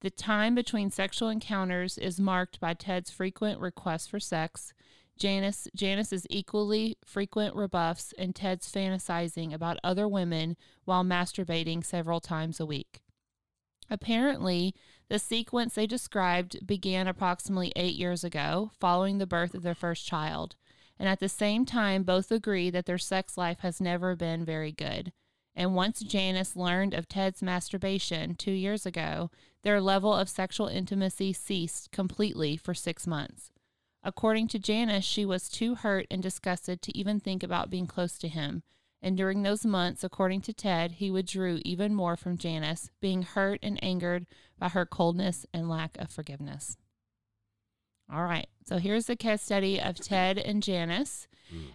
The 0.00 0.10
time 0.10 0.54
between 0.54 0.90
sexual 0.90 1.28
encounters 1.28 1.98
is 1.98 2.20
marked 2.20 2.60
by 2.60 2.74
Ted's 2.74 3.10
frequent 3.10 3.60
requests 3.60 4.06
for 4.06 4.20
sex, 4.20 4.72
Janice 5.16 5.68
Janice's 5.74 6.26
equally 6.28 6.96
frequent 7.04 7.54
rebuffs 7.54 8.12
and 8.18 8.34
Ted's 8.34 8.70
fantasizing 8.70 9.52
about 9.52 9.78
other 9.84 10.08
women 10.08 10.56
while 10.84 11.04
masturbating 11.04 11.84
several 11.84 12.20
times 12.20 12.58
a 12.58 12.66
week. 12.66 13.00
Apparently, 13.88 14.74
the 15.08 15.18
sequence 15.18 15.74
they 15.74 15.86
described 15.86 16.66
began 16.66 17.06
approximately 17.06 17.72
8 17.76 17.94
years 17.94 18.24
ago, 18.24 18.70
following 18.80 19.18
the 19.18 19.26
birth 19.26 19.54
of 19.54 19.62
their 19.62 19.74
first 19.74 20.06
child. 20.06 20.56
And 20.98 21.08
at 21.08 21.20
the 21.20 21.28
same 21.28 21.66
time, 21.66 22.04
both 22.04 22.30
agree 22.30 22.70
that 22.70 22.86
their 22.86 22.98
sex 22.98 23.36
life 23.36 23.60
has 23.60 23.80
never 23.80 24.16
been 24.16 24.44
very 24.44 24.72
good. 24.72 25.12
And 25.54 25.74
once 25.74 26.00
Janice 26.00 26.56
learned 26.56 26.94
of 26.94 27.08
Ted's 27.08 27.42
masturbation 27.42 28.34
2 28.34 28.50
years 28.50 28.86
ago, 28.86 29.30
their 29.62 29.80
level 29.80 30.12
of 30.14 30.28
sexual 30.28 30.68
intimacy 30.68 31.32
ceased 31.32 31.90
completely 31.90 32.56
for 32.56 32.74
6 32.74 33.06
months. 33.06 33.50
According 34.02 34.48
to 34.48 34.58
Janice, 34.58 35.04
she 35.04 35.24
was 35.24 35.48
too 35.48 35.76
hurt 35.76 36.06
and 36.10 36.22
disgusted 36.22 36.82
to 36.82 36.96
even 36.96 37.20
think 37.20 37.42
about 37.42 37.70
being 37.70 37.86
close 37.86 38.18
to 38.18 38.28
him. 38.28 38.62
And 39.04 39.18
during 39.18 39.42
those 39.42 39.66
months, 39.66 40.02
according 40.02 40.40
to 40.42 40.54
Ted, 40.54 40.92
he 40.92 41.10
withdrew 41.10 41.60
even 41.62 41.94
more 41.94 42.16
from 42.16 42.38
Janice, 42.38 42.88
being 43.02 43.20
hurt 43.20 43.60
and 43.62 43.78
angered 43.84 44.24
by 44.58 44.70
her 44.70 44.86
coldness 44.86 45.44
and 45.52 45.68
lack 45.68 45.98
of 45.98 46.10
forgiveness. 46.10 46.78
All 48.10 48.24
right, 48.24 48.46
so 48.64 48.78
here's 48.78 49.04
the 49.04 49.14
case 49.14 49.42
study 49.42 49.78
of 49.78 49.96
Ted 49.96 50.38
and 50.38 50.62
Janice. 50.62 51.28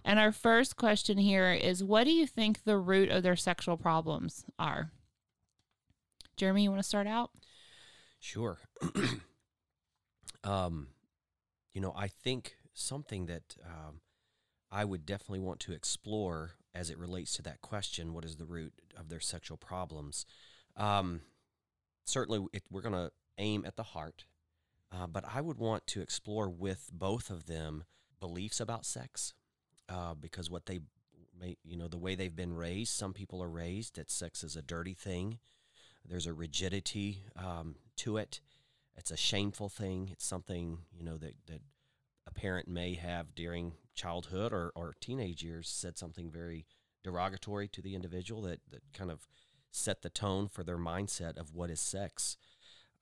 And 0.04 0.18
our 0.18 0.32
first 0.32 0.76
question 0.76 1.18
here 1.18 1.52
is 1.52 1.84
what 1.84 2.02
do 2.02 2.10
you 2.10 2.26
think 2.26 2.64
the 2.64 2.76
root 2.76 3.10
of 3.10 3.22
their 3.22 3.36
sexual 3.36 3.76
problems 3.76 4.44
are? 4.58 4.90
Jeremy, 6.36 6.64
you 6.64 6.70
want 6.70 6.82
to 6.82 6.88
start 6.88 7.06
out? 7.06 7.30
Sure. 8.18 8.58
um, 10.44 10.88
you 11.72 11.80
know, 11.80 11.94
I 11.96 12.08
think 12.08 12.56
something 12.74 13.26
that 13.26 13.54
um, 13.64 14.00
I 14.72 14.84
would 14.84 15.06
definitely 15.06 15.40
want 15.40 15.60
to 15.60 15.72
explore 15.72 16.56
as 16.74 16.90
it 16.90 16.98
relates 16.98 17.32
to 17.34 17.42
that 17.42 17.60
question 17.60 18.12
what 18.12 18.24
is 18.24 18.36
the 18.36 18.44
root 18.44 18.72
of 18.96 19.08
their 19.08 19.20
sexual 19.20 19.56
problems? 19.56 20.26
Um, 20.76 21.22
certainly, 22.04 22.46
it, 22.52 22.62
we're 22.70 22.82
going 22.82 22.94
to 22.94 23.10
aim 23.38 23.64
at 23.66 23.76
the 23.76 23.82
heart, 23.82 24.24
uh, 24.92 25.06
but 25.06 25.24
I 25.32 25.40
would 25.40 25.58
want 25.58 25.86
to 25.88 26.00
explore 26.00 26.48
with 26.48 26.90
both 26.92 27.30
of 27.30 27.46
them 27.46 27.84
beliefs 28.20 28.60
about 28.60 28.84
sex 28.84 29.34
uh, 29.88 30.14
because 30.14 30.50
what 30.50 30.66
they 30.66 30.80
may, 31.38 31.56
you 31.64 31.76
know, 31.76 31.88
the 31.88 31.98
way 31.98 32.14
they've 32.14 32.34
been 32.34 32.54
raised, 32.54 32.92
some 32.92 33.12
people 33.12 33.42
are 33.42 33.48
raised 33.48 33.96
that 33.96 34.10
sex 34.10 34.44
is 34.44 34.56
a 34.56 34.62
dirty 34.62 34.94
thing. 34.94 35.38
There's 36.06 36.26
a 36.26 36.32
rigidity 36.32 37.24
um, 37.36 37.76
to 37.96 38.16
it. 38.16 38.40
It's 38.96 39.10
a 39.10 39.16
shameful 39.16 39.68
thing. 39.68 40.08
It's 40.12 40.24
something 40.24 40.78
you 40.92 41.04
know 41.04 41.16
that 41.18 41.34
that 41.46 41.62
a 42.26 42.32
parent 42.32 42.68
may 42.68 42.94
have 42.94 43.34
during 43.34 43.72
childhood 44.00 44.52
or, 44.52 44.72
or 44.74 44.94
teenage 45.00 45.42
years 45.42 45.68
said 45.68 45.98
something 45.98 46.30
very 46.30 46.64
derogatory 47.04 47.68
to 47.68 47.82
the 47.82 47.94
individual 47.94 48.42
that, 48.42 48.60
that 48.70 48.82
kind 48.94 49.10
of 49.10 49.28
set 49.70 50.00
the 50.00 50.08
tone 50.08 50.48
for 50.48 50.64
their 50.64 50.78
mindset 50.78 51.36
of 51.36 51.54
what 51.54 51.70
is 51.70 51.80
sex. 51.80 52.36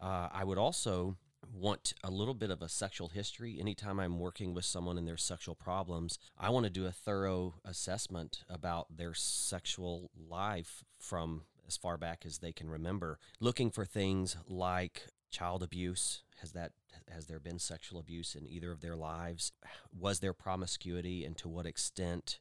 Uh, 0.00 0.28
I 0.32 0.42
would 0.44 0.58
also 0.58 1.16
want 1.52 1.92
a 2.02 2.10
little 2.10 2.34
bit 2.34 2.50
of 2.50 2.62
a 2.62 2.68
sexual 2.68 3.08
history. 3.08 3.58
Anytime 3.60 4.00
I'm 4.00 4.18
working 4.18 4.54
with 4.54 4.64
someone 4.64 4.98
and 4.98 5.06
their 5.06 5.16
sexual 5.16 5.54
problems, 5.54 6.18
I 6.36 6.50
want 6.50 6.64
to 6.64 6.70
do 6.70 6.86
a 6.86 6.92
thorough 6.92 7.54
assessment 7.64 8.42
about 8.48 8.96
their 8.96 9.14
sexual 9.14 10.10
life 10.28 10.84
from 10.98 11.42
as 11.66 11.76
far 11.76 11.96
back 11.96 12.24
as 12.26 12.38
they 12.38 12.52
can 12.52 12.68
remember, 12.68 13.18
looking 13.40 13.70
for 13.70 13.84
things 13.84 14.36
like 14.48 15.02
child 15.30 15.62
abuse. 15.62 16.22
Has 16.40 16.52
that 16.52 16.72
has 17.08 17.26
there 17.26 17.40
been 17.40 17.58
sexual 17.58 17.98
abuse 17.98 18.34
in 18.34 18.46
either 18.46 18.70
of 18.70 18.80
their 18.80 18.96
lives? 18.96 19.52
Was 19.96 20.20
there 20.20 20.32
promiscuity, 20.32 21.24
and 21.24 21.36
to 21.38 21.48
what 21.48 21.66
extent? 21.66 22.40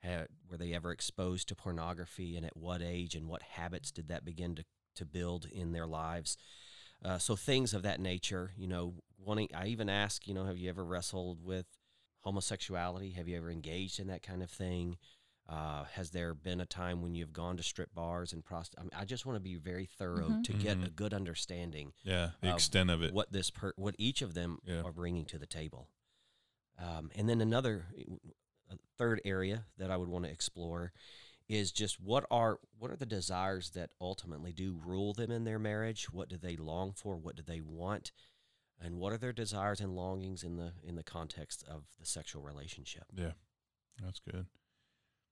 Had, 0.00 0.28
were 0.48 0.56
they 0.56 0.74
ever 0.74 0.92
exposed 0.92 1.48
to 1.48 1.56
pornography, 1.56 2.36
and 2.36 2.44
at 2.44 2.56
what 2.56 2.82
age, 2.82 3.14
and 3.14 3.28
what 3.28 3.42
habits 3.42 3.90
did 3.90 4.08
that 4.08 4.24
begin 4.24 4.54
to, 4.56 4.64
to 4.96 5.04
build 5.04 5.46
in 5.50 5.72
their 5.72 5.86
lives? 5.86 6.36
Uh, 7.04 7.18
so 7.18 7.36
things 7.36 7.74
of 7.74 7.82
that 7.82 8.00
nature, 8.00 8.52
you 8.56 8.66
know, 8.66 8.94
wanting. 9.18 9.48
I 9.54 9.66
even 9.66 9.88
ask, 9.88 10.26
you 10.26 10.34
know, 10.34 10.44
have 10.44 10.58
you 10.58 10.68
ever 10.68 10.84
wrestled 10.84 11.44
with 11.44 11.66
homosexuality? 12.20 13.10
Have 13.12 13.28
you 13.28 13.36
ever 13.36 13.50
engaged 13.50 14.00
in 14.00 14.06
that 14.08 14.22
kind 14.22 14.42
of 14.42 14.50
thing? 14.50 14.96
Uh, 15.48 15.84
has 15.84 16.10
there 16.10 16.34
been 16.34 16.60
a 16.60 16.66
time 16.66 17.02
when 17.02 17.14
you've 17.14 17.32
gone 17.32 17.56
to 17.56 17.62
strip 17.62 17.94
bars 17.94 18.32
and 18.32 18.44
prost? 18.44 18.70
I, 18.76 18.82
mean, 18.82 18.90
I 18.94 19.04
just 19.04 19.24
want 19.26 19.36
to 19.36 19.40
be 19.40 19.54
very 19.54 19.86
thorough 19.86 20.28
Mhm. 20.30 20.44
to 20.44 20.52
get 20.54 20.76
a 20.78 20.80
Mhm. 20.90 20.96
good 20.96 21.14
understanding 21.14 21.92
Yeah, 22.02 22.32
the 22.40 22.50
Uh, 22.50 22.54
extent 22.54 22.90
of 22.90 23.00
it. 23.02 23.14
what 23.14 23.30
this 23.30 23.50
per- 23.50 23.72
what 23.76 23.94
each 23.96 24.22
of 24.22 24.34
them 24.34 24.58
Yeah. 24.64 24.82
are 24.82 24.92
bringing 24.92 25.24
to 25.26 25.38
the 25.38 25.46
table. 25.46 25.88
Um, 26.78 27.10
and 27.14 27.28
then 27.28 27.40
another 27.40 27.86
a 28.68 28.76
third 28.98 29.20
area 29.24 29.66
that 29.76 29.90
I 29.92 29.96
would 29.96 30.08
want 30.08 30.24
to 30.24 30.30
explore 30.30 30.92
is 31.48 31.70
just 31.70 32.00
what 32.00 32.26
are 32.28 32.58
what 32.76 32.90
are 32.90 32.96
the 32.96 33.06
desires 33.06 33.70
that 33.70 33.92
ultimately 34.00 34.52
do 34.52 34.74
rule 34.76 35.14
them 35.14 35.30
in 35.30 35.44
their 35.44 35.60
marriage? 35.60 36.10
What 36.10 36.28
do 36.28 36.36
they 36.36 36.56
long 36.56 36.92
for? 36.92 37.16
What 37.16 37.36
do 37.36 37.42
they 37.44 37.60
want? 37.60 38.10
And 38.80 38.98
what 38.98 39.12
are 39.12 39.16
their 39.18 39.32
desires 39.32 39.80
and 39.80 39.94
longings 39.94 40.42
in 40.42 40.56
the 40.56 40.74
in 40.82 40.96
the 40.96 41.04
context 41.04 41.62
of 41.62 41.86
the 42.00 42.04
sexual 42.04 42.42
relationship? 42.42 43.04
Yeah, 43.12 43.34
that's 44.00 44.18
good. 44.18 44.48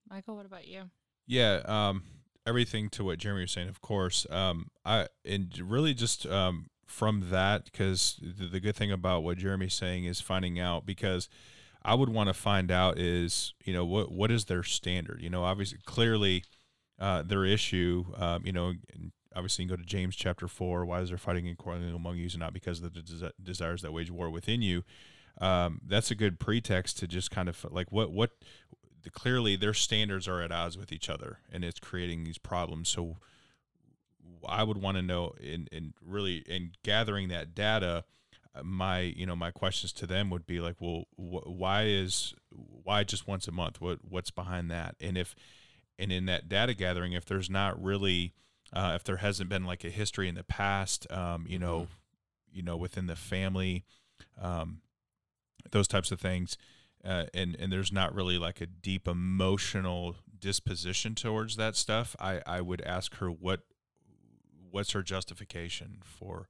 Michael, 0.09 0.37
what 0.37 0.47
about 0.47 0.67
you? 0.67 0.91
Yeah, 1.27 1.63
um, 1.65 2.03
everything 2.47 2.91
to 2.91 3.05
what 3.05 3.19
Jeremy 3.19 3.43
was 3.43 3.53
saying, 3.53 3.69
of 3.69 3.81
course. 3.81 4.27
Um, 4.31 4.71
I 4.85 5.09
and 5.25 5.57
really 5.59 5.95
just 5.95 6.27
um, 6.27 6.67
from 6.87 7.31
that, 7.31 7.65
because 7.65 8.21
the, 8.23 8.47
the 8.47 8.61
good 8.61 8.77
thing 8.77 8.93
about 8.93 9.23
what 9.23 9.39
Jeremy's 9.39 9.75
saying 9.75 10.05
is 10.05 10.21
finding 10.21 10.61
out 10.61 10.87
because 10.87 11.29
I 11.83 11.95
would 11.95 12.09
want 12.09 12.29
to 12.29 12.35
find 12.35 12.71
out 12.71 12.99
is 12.99 13.55
you 13.65 13.73
know 13.73 13.85
what 13.85 14.13
what 14.13 14.31
is 14.31 14.47
their 14.47 14.63
standard? 14.63 15.21
You 15.21 15.31
know, 15.31 15.45
obviously, 15.45 15.79
clearly, 15.85 16.45
uh, 16.99 17.23
their 17.23 17.45
issue. 17.45 18.05
Um, 18.17 18.45
you 18.45 18.53
know, 18.53 18.75
obviously, 19.35 19.65
you 19.65 19.69
can 19.69 19.77
go 19.77 19.83
to 19.83 19.89
James 19.89 20.17
chapter 20.17 20.49
four. 20.49 20.85
Why 20.85 21.01
is 21.01 21.09
there 21.09 21.19
fighting 21.19 21.49
and 21.49 21.59
quarreling 21.59 21.95
among 21.95 22.17
you? 22.17 22.25
And 22.25 22.39
not 22.39 22.53
because 22.53 22.83
of 22.83 22.93
the 22.93 23.03
des- 23.03 23.33
desires 23.43 23.83
that 23.83 23.93
wage 23.93 24.11
war 24.11 24.31
within 24.31 24.63
you. 24.63 24.85
Um, 25.41 25.81
that's 25.85 26.11
a 26.11 26.15
good 26.15 26.39
pretext 26.39 26.99
to 26.99 27.09
just 27.09 27.31
kind 27.31 27.49
of 27.49 27.67
like 27.71 27.91
what 27.91 28.13
what 28.13 28.31
clearly 29.13 29.57
their 29.57 29.75
standards 29.75 30.27
are 30.27 30.41
at 30.41 30.53
odds 30.53 30.79
with 30.79 30.93
each 30.93 31.09
other 31.11 31.39
and 31.53 31.65
it's 31.65 31.81
creating 31.81 32.25
these 32.25 32.39
problems. 32.39 32.89
So 32.89 33.17
i 34.47 34.63
would 34.63 34.77
want 34.77 34.95
to 34.95 35.03
know 35.03 35.33
in, 35.41 35.67
in 35.73 35.95
really 36.05 36.45
in 36.47 36.71
gathering 36.83 37.29
that 37.29 37.55
data 37.55 38.05
uh, 38.55 38.63
my 38.63 39.01
you 39.01 39.25
know 39.25 39.35
my 39.35 39.51
questions 39.51 39.91
to 39.91 40.07
them 40.07 40.29
would 40.29 40.45
be 40.45 40.61
like 40.61 40.77
well 40.81 41.05
wh- 41.17 41.47
why 41.47 41.85
is 41.85 42.35
why 42.83 43.05
just 43.05 43.27
once 43.27 43.49
a 43.49 43.53
month? 43.53 43.81
What 43.81 43.99
what's 44.09 44.31
behind 44.31 44.71
that? 44.71 44.97
And 45.01 45.19
if 45.19 45.35
and 45.99 46.13
in 46.13 46.27
that 46.27 46.49
data 46.49 46.75
gathering 46.75 47.13
if 47.13 47.25
there's 47.25 47.51
not 47.51 47.83
really 47.83 48.33
uh, 48.73 48.93
if 48.95 49.05
there 49.05 49.19
hasn't 49.19 49.49
been 49.49 49.65
like 49.65 49.85
a 49.85 49.91
history 49.91 50.29
in 50.29 50.35
the 50.35 50.45
past 50.45 51.11
um, 51.11 51.47
you 51.49 51.59
know 51.59 51.81
mm-hmm. 51.81 52.57
you 52.57 52.63
know 52.63 52.77
within 52.77 53.07
the 53.07 53.17
family 53.17 53.85
um, 54.41 54.81
those 55.71 55.89
types 55.89 56.13
of 56.13 56.21
things 56.21 56.57
uh, 57.05 57.25
and 57.35 57.57
and 57.59 57.73
there's 57.73 57.93
not 57.93 58.15
really 58.15 58.39
like 58.39 58.61
a 58.61 58.67
deep 58.67 59.07
emotional 59.07 60.17
disposition 60.39 61.15
towards 61.15 61.57
that 61.57 61.77
stuff, 61.77 62.17
I 62.19 62.41
I 62.47 62.61
would 62.61 62.81
ask 62.83 63.17
her 63.17 63.29
what 63.29 63.61
what's 64.71 64.93
her 64.93 65.03
justification 65.03 65.99
for 66.05 66.49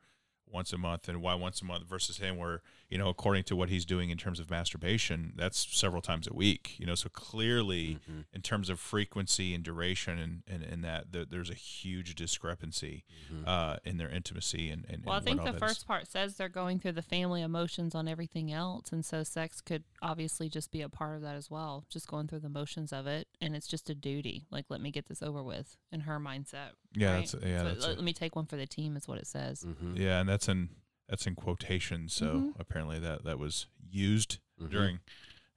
once 0.54 0.72
a 0.72 0.78
month 0.78 1.08
and 1.08 1.20
why 1.20 1.34
once 1.34 1.60
a 1.60 1.64
month 1.64 1.84
versus 1.84 2.18
him 2.18 2.36
where 2.36 2.62
you 2.88 2.96
know 2.96 3.08
according 3.08 3.42
to 3.42 3.56
what 3.56 3.68
he's 3.68 3.84
doing 3.84 4.10
in 4.10 4.16
terms 4.16 4.38
of 4.38 4.48
masturbation 4.48 5.32
that's 5.36 5.66
several 5.76 6.00
times 6.00 6.28
a 6.28 6.32
week 6.32 6.76
you 6.78 6.86
know 6.86 6.94
so 6.94 7.08
clearly 7.08 7.98
mm-hmm. 8.08 8.20
in 8.32 8.40
terms 8.40 8.70
of 8.70 8.78
frequency 8.78 9.52
and 9.52 9.64
duration 9.64 10.16
and 10.18 10.42
and, 10.46 10.62
and 10.62 10.84
that 10.84 11.10
the, 11.10 11.26
there's 11.28 11.50
a 11.50 11.54
huge 11.54 12.14
discrepancy 12.14 13.04
mm-hmm. 13.32 13.48
uh, 13.48 13.76
in 13.84 13.96
their 13.96 14.08
intimacy 14.08 14.70
and, 14.70 14.86
and 14.88 15.04
well 15.04 15.16
and 15.16 15.22
i 15.22 15.24
think 15.24 15.44
the 15.44 15.58
first 15.58 15.78
is. 15.78 15.84
part 15.84 16.06
says 16.06 16.36
they're 16.36 16.48
going 16.48 16.78
through 16.78 16.92
the 16.92 17.02
family 17.02 17.42
emotions 17.42 17.94
on 17.94 18.06
everything 18.06 18.52
else 18.52 18.92
and 18.92 19.04
so 19.04 19.24
sex 19.24 19.60
could 19.60 19.82
obviously 20.00 20.48
just 20.48 20.70
be 20.70 20.80
a 20.80 20.88
part 20.88 21.16
of 21.16 21.22
that 21.22 21.34
as 21.34 21.50
well 21.50 21.84
just 21.90 22.06
going 22.06 22.28
through 22.28 22.38
the 22.38 22.48
motions 22.48 22.92
of 22.92 23.08
it 23.08 23.26
and 23.40 23.56
it's 23.56 23.66
just 23.66 23.90
a 23.90 23.94
duty 23.94 24.46
like 24.52 24.66
let 24.68 24.80
me 24.80 24.92
get 24.92 25.08
this 25.08 25.20
over 25.20 25.42
with 25.42 25.76
in 25.90 26.00
her 26.00 26.20
mindset 26.20 26.70
yeah 26.94 27.14
right? 27.14 27.20
that's 27.20 27.34
yeah 27.44 27.58
so 27.58 27.64
that's 27.64 27.86
let, 27.86 27.96
let, 27.96 28.04
me 28.04 28.12
take 28.12 28.36
one 28.36 28.46
for 28.46 28.56
the 28.56 28.66
team 28.66 28.96
is 28.96 29.08
what 29.08 29.18
it 29.18 29.26
says 29.26 29.64
mm-hmm. 29.64 29.96
yeah 29.96 30.20
and 30.20 30.28
that's 30.28 30.43
in 30.48 30.70
that's 31.08 31.26
in 31.26 31.34
quotation. 31.34 32.08
So 32.08 32.26
mm-hmm. 32.26 32.48
apparently 32.60 32.98
that 33.00 33.24
that 33.24 33.38
was 33.38 33.66
used 33.90 34.38
mm-hmm. 34.60 34.72
during 34.72 35.00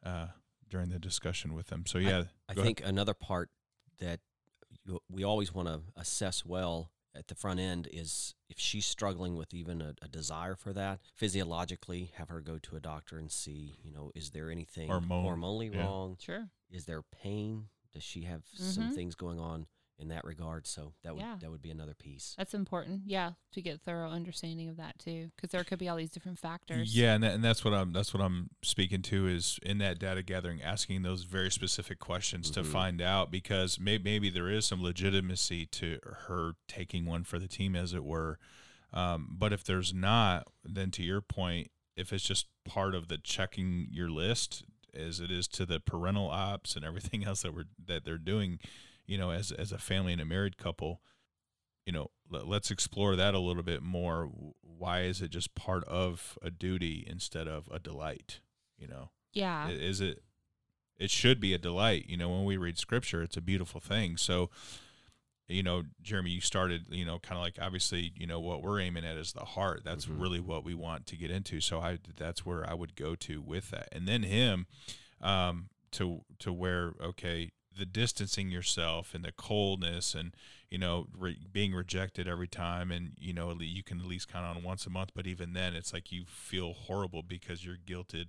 uh, 0.05 0.27
during 0.69 0.89
the 0.89 0.99
discussion 0.99 1.53
with 1.53 1.67
them. 1.67 1.85
So 1.85 1.97
yeah, 1.97 2.23
I, 2.49 2.53
I 2.53 2.55
think 2.55 2.81
ahead. 2.81 2.93
another 2.93 3.13
part 3.13 3.49
that 3.99 4.19
we 5.09 5.23
always 5.23 5.53
want 5.53 5.67
to 5.67 5.81
assess 5.95 6.45
well 6.45 6.91
at 7.15 7.27
the 7.27 7.35
front 7.35 7.59
end 7.59 7.87
is 7.91 8.35
if 8.49 8.59
she's 8.59 8.85
struggling 8.85 9.35
with 9.35 9.53
even 9.53 9.81
a, 9.81 9.95
a, 10.01 10.07
desire 10.07 10.55
for 10.55 10.71
that 10.73 10.99
physiologically 11.15 12.11
have 12.15 12.29
her 12.29 12.39
go 12.39 12.59
to 12.59 12.75
a 12.75 12.79
doctor 12.79 13.17
and 13.17 13.31
see 13.31 13.75
you 13.83 13.91
know 13.91 14.11
is 14.13 14.29
there 14.29 14.51
anything 14.51 14.87
Hormone. 14.87 15.25
hormonally 15.25 15.73
yeah. 15.73 15.81
wrong 15.81 16.17
sure 16.19 16.49
is 16.69 16.85
there 16.85 17.01
pain 17.01 17.65
does 17.93 18.03
she 18.03 18.21
have 18.21 18.41
mm-hmm. 18.41 18.63
some 18.63 18.91
things 18.93 19.15
going 19.15 19.39
on 19.39 19.65
in 19.99 20.09
that 20.09 20.23
regard. 20.23 20.67
So 20.67 20.93
that 21.03 21.13
would 21.13 21.21
yeah. 21.21 21.35
that 21.41 21.49
would 21.49 21.61
be 21.61 21.71
another 21.71 21.93
piece. 21.93 22.35
That's 22.37 22.53
important, 22.53 23.01
yeah, 23.05 23.31
to 23.53 23.61
get 23.61 23.81
thorough 23.81 24.09
understanding 24.09 24.69
of 24.69 24.77
that 24.77 24.99
too, 24.99 25.31
because 25.35 25.51
there 25.51 25.63
could 25.63 25.79
be 25.79 25.89
all 25.89 25.97
these 25.97 26.11
different 26.11 26.39
factors. 26.39 26.95
Yeah, 26.95 27.13
and, 27.13 27.23
that, 27.23 27.33
and 27.33 27.43
that's 27.43 27.65
what 27.65 27.73
I'm 27.73 27.93
that's 27.93 28.13
what 28.13 28.21
I'm 28.21 28.49
speaking 28.63 29.01
to 29.03 29.27
is 29.27 29.59
in 29.63 29.77
that 29.79 29.99
data 29.99 30.23
gathering, 30.23 30.61
asking 30.61 31.01
those 31.01 31.23
very 31.23 31.51
specific 31.51 31.99
questions 31.99 32.51
mm-hmm. 32.51 32.61
to 32.61 32.67
find 32.67 33.01
out 33.01 33.31
because 33.31 33.79
may, 33.79 33.97
maybe 33.97 34.29
there 34.29 34.49
is 34.49 34.65
some 34.65 34.81
legitimacy 34.81 35.65
to 35.67 35.99
her 36.27 36.53
taking 36.67 37.05
one 37.05 37.23
for 37.23 37.39
the 37.39 37.47
team, 37.47 37.75
as 37.75 37.93
it 37.93 38.03
were. 38.03 38.39
Um, 38.93 39.35
but 39.37 39.51
if 39.51 39.63
there's 39.63 39.93
not, 39.93 40.47
then 40.63 40.91
to 40.91 41.03
your 41.03 41.21
point, 41.21 41.71
if 41.95 42.13
it's 42.13 42.23
just 42.23 42.47
part 42.65 42.95
of 42.95 43.07
the 43.07 43.17
checking 43.17 43.87
your 43.91 44.09
list 44.09 44.63
as 44.93 45.19
it 45.19 45.29
is 45.29 45.47
to 45.47 45.65
the 45.65 45.79
parental 45.79 46.29
ops 46.29 46.75
and 46.75 46.85
everything 46.85 47.23
else 47.25 47.41
that 47.41 47.53
we're 47.53 47.65
that 47.85 48.05
they're 48.05 48.17
doing 48.17 48.59
you 49.07 49.17
know, 49.17 49.31
as 49.31 49.51
as 49.51 49.71
a 49.71 49.77
family 49.77 50.13
and 50.13 50.21
a 50.21 50.25
married 50.25 50.57
couple, 50.57 51.01
you 51.85 51.93
know, 51.93 52.11
let, 52.29 52.45
us 52.45 52.71
explore 52.71 53.15
that 53.15 53.33
a 53.33 53.39
little 53.39 53.63
bit 53.63 53.81
more. 53.81 54.29
Why 54.61 55.01
is 55.01 55.21
it 55.21 55.31
just 55.31 55.55
part 55.55 55.83
of 55.85 56.37
a 56.41 56.51
duty 56.51 57.03
instead 57.07 57.47
of 57.47 57.67
a 57.71 57.79
delight? 57.79 58.41
You 58.77 58.87
know, 58.87 59.09
yeah, 59.33 59.69
is 59.69 60.01
it? 60.01 60.21
It 60.99 61.09
should 61.09 61.39
be 61.39 61.53
a 61.53 61.59
delight. 61.59 62.05
You 62.07 62.17
know, 62.17 62.29
when 62.29 62.43
we 62.43 62.57
read 62.57 62.77
scripture, 62.77 63.21
it's 63.21 63.37
a 63.37 63.41
beautiful 63.41 63.79
thing. 63.79 64.17
So, 64.17 64.49
you 65.47 65.63
know, 65.63 65.83
Jeremy, 66.01 66.31
you 66.31 66.41
started, 66.41 66.85
you 66.89 67.05
know, 67.05 67.19
kind 67.19 67.37
of 67.37 67.43
like 67.43 67.57
obviously, 67.61 68.11
you 68.15 68.27
know, 68.27 68.39
what 68.39 68.61
we're 68.61 68.79
aiming 68.79 69.05
at 69.05 69.15
is 69.15 69.33
the 69.33 69.45
heart. 69.45 69.81
That's 69.85 70.05
mm-hmm. 70.05 70.19
really 70.19 70.39
what 70.39 70.63
we 70.63 70.73
want 70.73 71.05
to 71.07 71.15
get 71.15 71.31
into. 71.31 71.61
So 71.61 71.79
I, 71.79 71.99
that's 72.17 72.45
where 72.45 72.67
I 72.69 72.73
would 72.73 72.95
go 72.95 73.15
to 73.15 73.41
with 73.41 73.69
that. 73.69 73.89
And 73.91 74.07
then 74.07 74.23
him, 74.23 74.65
um, 75.21 75.69
to, 75.91 76.21
to 76.39 76.51
where, 76.51 76.93
okay, 77.01 77.51
the 77.77 77.85
distancing 77.85 78.49
yourself 78.49 79.13
and 79.13 79.23
the 79.23 79.31
coldness 79.31 80.15
and 80.15 80.33
you 80.69 80.77
know 80.77 81.07
re- 81.17 81.37
being 81.51 81.73
rejected 81.73 82.27
every 82.27 82.47
time 82.47 82.91
and 82.91 83.11
you 83.19 83.33
know 83.33 83.55
you 83.59 83.83
can 83.83 83.99
at 83.99 84.05
least 84.05 84.31
count 84.31 84.45
on 84.45 84.63
once 84.63 84.85
a 84.85 84.89
month 84.89 85.11
but 85.13 85.27
even 85.27 85.53
then 85.53 85.75
it's 85.75 85.93
like 85.93 86.11
you 86.11 86.23
feel 86.25 86.73
horrible 86.73 87.23
because 87.23 87.65
you're 87.65 87.77
guilted 87.77 88.25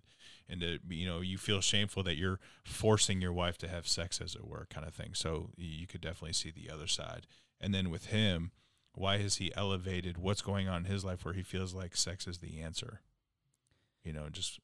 and 0.48 0.62
you 0.88 1.06
know 1.06 1.20
you 1.20 1.36
feel 1.36 1.60
shameful 1.60 2.02
that 2.02 2.16
you're 2.16 2.40
forcing 2.64 3.20
your 3.20 3.32
wife 3.32 3.58
to 3.58 3.68
have 3.68 3.86
sex 3.86 4.20
as 4.20 4.34
it 4.34 4.46
were 4.46 4.66
kind 4.70 4.86
of 4.86 4.94
thing. 4.94 5.10
So 5.14 5.50
you 5.56 5.86
could 5.86 6.00
definitely 6.00 6.32
see 6.32 6.50
the 6.50 6.72
other 6.72 6.86
side. 6.86 7.26
And 7.60 7.74
then 7.74 7.90
with 7.90 8.06
him 8.06 8.52
why 8.94 9.18
has 9.18 9.36
he 9.36 9.54
elevated 9.54 10.18
what's 10.18 10.42
going 10.42 10.68
on 10.68 10.84
in 10.84 10.90
his 10.90 11.04
life 11.04 11.24
where 11.24 11.34
he 11.34 11.42
feels 11.42 11.72
like 11.72 11.96
sex 11.96 12.26
is 12.26 12.38
the 12.38 12.60
answer? 12.60 13.00
You 14.02 14.12
know 14.12 14.28
just 14.30 14.58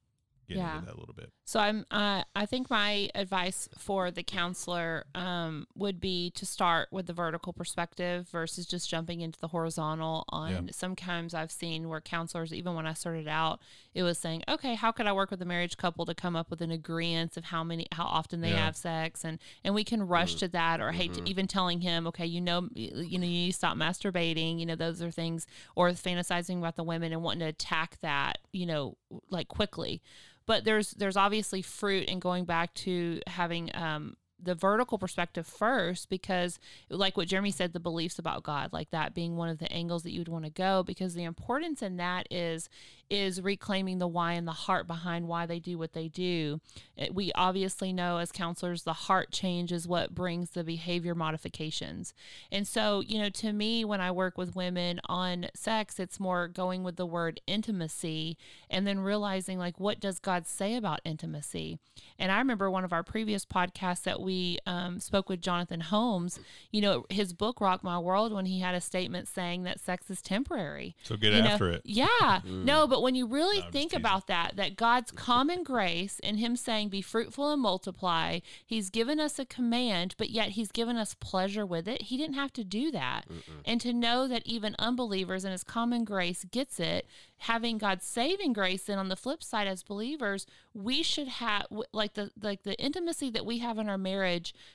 get 0.48 0.58
yeah. 0.58 0.74
into 0.74 0.86
that 0.86 0.96
a 0.96 1.00
little 1.00 1.14
bit. 1.14 1.30
So 1.46 1.60
I'm 1.60 1.84
uh, 1.90 2.22
I 2.34 2.46
think 2.46 2.70
my 2.70 3.10
advice 3.14 3.68
for 3.76 4.10
the 4.10 4.22
counselor 4.22 5.04
um, 5.14 5.66
would 5.74 6.00
be 6.00 6.30
to 6.30 6.46
start 6.46 6.88
with 6.90 7.06
the 7.06 7.12
vertical 7.12 7.52
perspective 7.52 8.28
versus 8.30 8.66
just 8.66 8.88
jumping 8.88 9.20
into 9.20 9.38
the 9.38 9.48
horizontal 9.48 10.24
on 10.28 10.50
yeah. 10.50 10.60
sometimes 10.72 11.34
I've 11.34 11.50
seen 11.50 11.88
where 11.88 12.00
counselors 12.00 12.52
even 12.52 12.74
when 12.74 12.86
I 12.86 12.94
started 12.94 13.28
out 13.28 13.60
it 13.94 14.02
was 14.02 14.18
saying 14.18 14.42
okay 14.48 14.74
how 14.74 14.90
could 14.90 15.06
I 15.06 15.12
work 15.12 15.30
with 15.30 15.42
a 15.42 15.44
marriage 15.44 15.76
couple 15.76 16.06
to 16.06 16.14
come 16.14 16.34
up 16.34 16.50
with 16.50 16.60
an 16.60 16.70
agreement 16.70 17.36
of 17.36 17.44
how 17.44 17.62
many 17.62 17.86
how 17.92 18.04
often 18.04 18.40
they 18.40 18.50
yeah. 18.50 18.64
have 18.64 18.76
sex 18.76 19.24
and 19.24 19.38
and 19.62 19.74
we 19.74 19.84
can 19.84 20.02
rush 20.02 20.30
mm-hmm. 20.30 20.40
to 20.40 20.48
that 20.48 20.80
or 20.80 20.88
mm-hmm. 20.88 20.96
hate 20.96 21.14
to 21.14 21.20
mm-hmm. 21.20 21.28
even 21.28 21.46
telling 21.46 21.80
him 21.80 22.06
okay 22.06 22.26
you 22.26 22.40
know 22.40 22.68
you 22.74 22.90
know 22.92 23.00
you 23.02 23.18
need 23.18 23.52
to 23.52 23.56
stop 23.56 23.76
masturbating 23.76 24.58
you 24.58 24.66
know 24.66 24.76
those 24.76 25.02
are 25.02 25.10
things 25.10 25.46
or 25.74 25.90
fantasizing 25.90 26.58
about 26.58 26.76
the 26.76 26.84
women 26.84 27.12
and 27.12 27.22
wanting 27.22 27.40
to 27.40 27.46
attack 27.46 27.98
that 28.00 28.38
you 28.52 28.66
know 28.66 28.96
like 29.30 29.48
quickly 29.48 30.00
but 30.46 30.64
there's 30.64 30.90
there's 30.92 31.16
obviously 31.16 31.62
fruit 31.62 32.08
in 32.08 32.18
going 32.18 32.44
back 32.44 32.74
to 32.74 33.20
having 33.26 33.70
um, 33.74 34.16
the 34.44 34.54
vertical 34.54 34.98
perspective 34.98 35.46
first 35.46 36.08
because 36.08 36.58
like 36.90 37.16
what 37.16 37.28
Jeremy 37.28 37.50
said 37.50 37.72
the 37.72 37.80
beliefs 37.80 38.18
about 38.18 38.42
God 38.42 38.72
like 38.72 38.90
that 38.90 39.14
being 39.14 39.36
one 39.36 39.48
of 39.48 39.58
the 39.58 39.72
angles 39.72 40.02
that 40.02 40.12
you 40.12 40.20
would 40.20 40.28
want 40.28 40.44
to 40.44 40.50
go 40.50 40.82
because 40.82 41.14
the 41.14 41.24
importance 41.24 41.82
in 41.82 41.96
that 41.96 42.26
is 42.30 42.68
is 43.10 43.40
reclaiming 43.40 43.98
the 43.98 44.08
why 44.08 44.32
and 44.32 44.48
the 44.48 44.52
heart 44.52 44.86
behind 44.86 45.28
why 45.28 45.46
they 45.46 45.58
do 45.58 45.76
what 45.76 45.92
they 45.92 46.08
do. 46.08 46.60
It, 46.96 47.14
we 47.14 47.32
obviously 47.34 47.92
know 47.92 48.18
as 48.18 48.32
counselors 48.32 48.82
the 48.82 48.92
heart 48.92 49.30
change 49.30 49.72
is 49.72 49.86
what 49.86 50.14
brings 50.14 50.50
the 50.50 50.64
behavior 50.64 51.14
modifications. 51.14 52.14
And 52.50 52.66
so, 52.66 53.00
you 53.00 53.20
know, 53.20 53.28
to 53.28 53.52
me 53.52 53.84
when 53.84 54.00
I 54.00 54.10
work 54.10 54.38
with 54.38 54.56
women 54.56 55.00
on 55.06 55.46
sex, 55.54 55.98
it's 55.98 56.18
more 56.18 56.48
going 56.48 56.82
with 56.82 56.96
the 56.96 57.06
word 57.06 57.40
intimacy 57.46 58.36
and 58.70 58.86
then 58.86 59.00
realizing 59.00 59.58
like 59.58 59.78
what 59.78 60.00
does 60.00 60.18
God 60.18 60.46
say 60.46 60.74
about 60.74 61.00
intimacy? 61.04 61.78
And 62.18 62.32
I 62.32 62.38
remember 62.38 62.70
one 62.70 62.84
of 62.84 62.92
our 62.92 63.02
previous 63.02 63.44
podcasts 63.44 64.02
that 64.02 64.20
we 64.20 64.33
we 64.34 64.58
um, 64.66 64.98
spoke 64.98 65.28
with 65.28 65.40
Jonathan 65.40 65.80
Holmes, 65.80 66.40
you 66.72 66.80
know, 66.80 67.06
his 67.08 67.32
book 67.32 67.60
rocked 67.60 67.84
my 67.84 67.98
world 67.98 68.32
when 68.32 68.46
he 68.46 68.60
had 68.60 68.74
a 68.74 68.80
statement 68.80 69.28
saying 69.28 69.62
that 69.62 69.80
sex 69.80 70.10
is 70.10 70.20
temporary. 70.20 70.96
So 71.02 71.16
get 71.16 71.32
You 71.32 71.42
know, 71.42 71.50
after 71.50 71.70
it. 71.70 71.82
Yeah. 71.84 72.06
Mm. 72.20 72.64
No, 72.64 72.86
but 72.86 73.02
when 73.02 73.14
you 73.14 73.26
really 73.26 73.60
No, 73.60 73.70
think 73.70 73.92
about 73.92 74.26
that, 74.26 74.56
that 74.56 74.76
God's 74.76 75.12
common 75.12 75.62
grace 75.62 76.20
and 76.24 76.38
Him 76.38 76.56
saying, 76.56 76.88
be 76.88 77.02
fruitful 77.02 77.52
and 77.52 77.62
multiply, 77.62 78.40
He's 78.66 78.90
given 78.90 79.20
us 79.20 79.38
a 79.38 79.44
command, 79.44 80.14
but 80.18 80.30
yet 80.30 80.50
He's 80.50 80.72
given 80.72 80.96
us 80.96 81.14
pleasure 81.14 81.66
with 81.66 81.86
it. 81.86 82.02
He 82.02 82.16
didn't 82.16 82.34
have 82.34 82.52
to 82.54 82.64
do 82.64 82.90
that. 82.90 83.24
And 83.64 83.80
to 83.80 83.92
know 83.92 84.26
that 84.28 84.46
even 84.46 84.74
unbelievers 84.78 85.44
and 85.44 85.52
His 85.52 85.64
common 85.64 86.04
grace 86.04 86.44
gets 86.50 86.80
it, 86.80 87.06
having 87.38 87.78
God's 87.78 88.06
saving 88.06 88.52
grace, 88.52 88.84
then 88.84 88.98
on 88.98 89.08
the 89.08 89.16
flip 89.16 89.42
side, 89.42 89.66
as 89.66 89.82
believers, 89.82 90.46
we 90.72 91.02
should 91.02 91.28
have 91.28 91.66
like 91.92 92.14
the 92.14 92.30
like 92.40 92.62
the 92.62 92.74
intimacy 92.80 93.30
that 93.30 93.44
we 93.46 93.58
have 93.58 93.78
in 93.78 93.88
our 93.88 93.98
marriage 93.98 94.13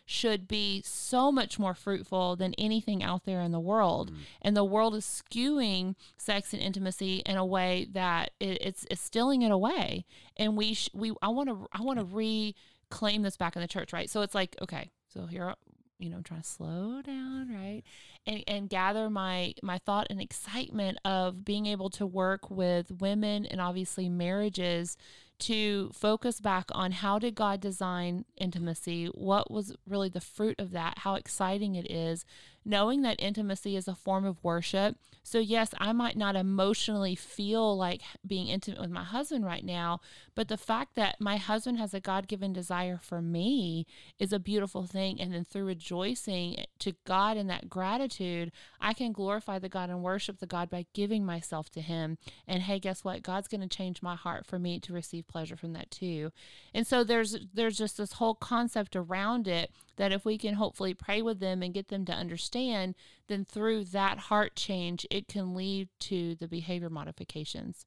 should 0.05 0.47
be 0.47 0.81
so 0.85 1.31
much 1.31 1.59
more 1.59 1.73
fruitful 1.73 2.35
than 2.35 2.53
anything 2.55 3.03
out 3.03 3.25
there 3.25 3.41
in 3.41 3.51
the 3.51 3.59
world. 3.59 4.11
Mm. 4.11 4.17
And 4.41 4.57
the 4.57 4.63
world 4.63 4.95
is 4.95 5.05
skewing 5.05 5.95
sex 6.17 6.53
and 6.53 6.61
intimacy 6.61 7.21
in 7.25 7.37
a 7.37 7.45
way 7.45 7.87
that 7.91 8.31
it, 8.39 8.57
it's 8.61 8.85
it's 8.89 9.01
stealing 9.01 9.41
it 9.41 9.51
away. 9.51 10.05
And 10.37 10.57
we 10.57 10.73
sh- 10.73 10.89
we 10.93 11.13
I 11.21 11.29
want 11.29 11.49
to 11.49 11.67
I 11.71 11.81
want 11.81 11.99
to 11.99 12.05
reclaim 12.05 13.21
this 13.21 13.37
back 13.37 13.55
in 13.55 13.61
the 13.61 13.67
church, 13.67 13.93
right? 13.93 14.09
So 14.09 14.21
it's 14.21 14.35
like 14.35 14.55
okay, 14.61 14.91
so 15.13 15.25
here 15.25 15.55
you 15.99 16.09
know, 16.09 16.17
I'm 16.17 16.23
trying 16.23 16.41
to 16.41 16.47
slow 16.47 17.01
down, 17.01 17.53
right? 17.53 17.83
And 18.25 18.43
and 18.47 18.69
gather 18.69 19.09
my 19.09 19.53
my 19.61 19.79
thought 19.79 20.07
and 20.09 20.21
excitement 20.21 20.97
of 21.03 21.43
being 21.43 21.65
able 21.65 21.89
to 21.91 22.05
work 22.05 22.49
with 22.49 22.89
women 23.01 23.45
and 23.45 23.59
obviously 23.59 24.07
marriages 24.07 24.97
to 25.39 25.89
focus 25.93 26.39
back 26.39 26.65
on 26.71 26.91
how 26.91 27.19
did 27.19 27.35
God 27.35 27.61
design 27.61 28.25
intimacy? 28.37 29.07
What 29.07 29.49
was 29.49 29.75
really 29.87 30.09
the 30.09 30.21
fruit 30.21 30.59
of 30.59 30.71
that? 30.71 30.99
How 30.99 31.15
exciting 31.15 31.75
it 31.75 31.89
is 31.89 32.25
knowing 32.69 33.01
that 33.01 33.21
intimacy 33.21 33.75
is 33.75 33.87
a 33.87 33.95
form 33.95 34.23
of 34.25 34.43
worship. 34.43 34.95
So 35.23 35.39
yes, 35.39 35.71
I 35.77 35.91
might 35.91 36.15
not 36.15 36.35
emotionally 36.35 37.15
feel 37.15 37.75
like 37.75 38.01
being 38.25 38.47
intimate 38.47 38.79
with 38.79 38.89
my 38.89 39.03
husband 39.03 39.45
right 39.45 39.65
now, 39.65 39.99
but 40.35 40.47
the 40.47 40.57
fact 40.57 40.95
that 40.95 41.19
my 41.19 41.37
husband 41.37 41.77
has 41.79 41.93
a 41.93 41.99
God-given 41.99 42.53
desire 42.53 42.99
for 43.01 43.21
me 43.21 43.85
is 44.17 44.31
a 44.31 44.39
beautiful 44.39 44.85
thing 44.85 45.19
and 45.19 45.33
then 45.33 45.43
through 45.43 45.65
rejoicing 45.65 46.63
to 46.79 46.93
God 47.05 47.37
in 47.37 47.47
that 47.47 47.69
gratitude, 47.69 48.51
I 48.79 48.93
can 48.93 49.11
glorify 49.11 49.59
the 49.59 49.69
God 49.69 49.89
and 49.89 50.03
worship 50.03 50.39
the 50.39 50.45
God 50.45 50.69
by 50.69 50.85
giving 50.93 51.25
myself 51.25 51.69
to 51.71 51.81
him. 51.81 52.17
And 52.47 52.63
hey, 52.63 52.79
guess 52.79 53.03
what? 53.03 53.23
God's 53.23 53.47
going 53.47 53.61
to 53.61 53.67
change 53.67 54.01
my 54.01 54.15
heart 54.15 54.45
for 54.45 54.59
me 54.59 54.79
to 54.81 54.93
receive 54.93 55.27
pleasure 55.27 55.57
from 55.57 55.73
that 55.73 55.91
too. 55.91 56.31
And 56.73 56.85
so 56.85 57.03
there's 57.03 57.37
there's 57.53 57.77
just 57.77 57.97
this 57.97 58.13
whole 58.13 58.35
concept 58.35 58.95
around 58.95 59.47
it 59.47 59.71
that 59.97 60.11
if 60.13 60.23
we 60.23 60.37
can 60.37 60.53
hopefully 60.53 60.93
pray 60.93 61.21
with 61.21 61.39
them 61.39 61.61
and 61.61 61.73
get 61.73 61.89
them 61.89 62.05
to 62.05 62.13
understand, 62.13 62.58
then 62.67 63.45
through 63.45 63.85
that 63.85 64.17
heart 64.17 64.55
change, 64.55 65.05
it 65.09 65.27
can 65.27 65.55
lead 65.55 65.89
to 66.01 66.35
the 66.35 66.47
behavior 66.47 66.89
modifications. 66.89 67.85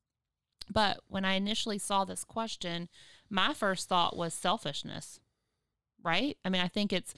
But 0.70 1.00
when 1.08 1.24
I 1.24 1.34
initially 1.34 1.78
saw 1.78 2.04
this 2.04 2.24
question, 2.24 2.88
my 3.28 3.52
first 3.52 3.88
thought 3.88 4.16
was 4.16 4.32
selfishness, 4.32 5.20
right? 6.02 6.36
I 6.44 6.48
mean, 6.48 6.62
I 6.62 6.68
think 6.68 6.92
it's, 6.92 7.14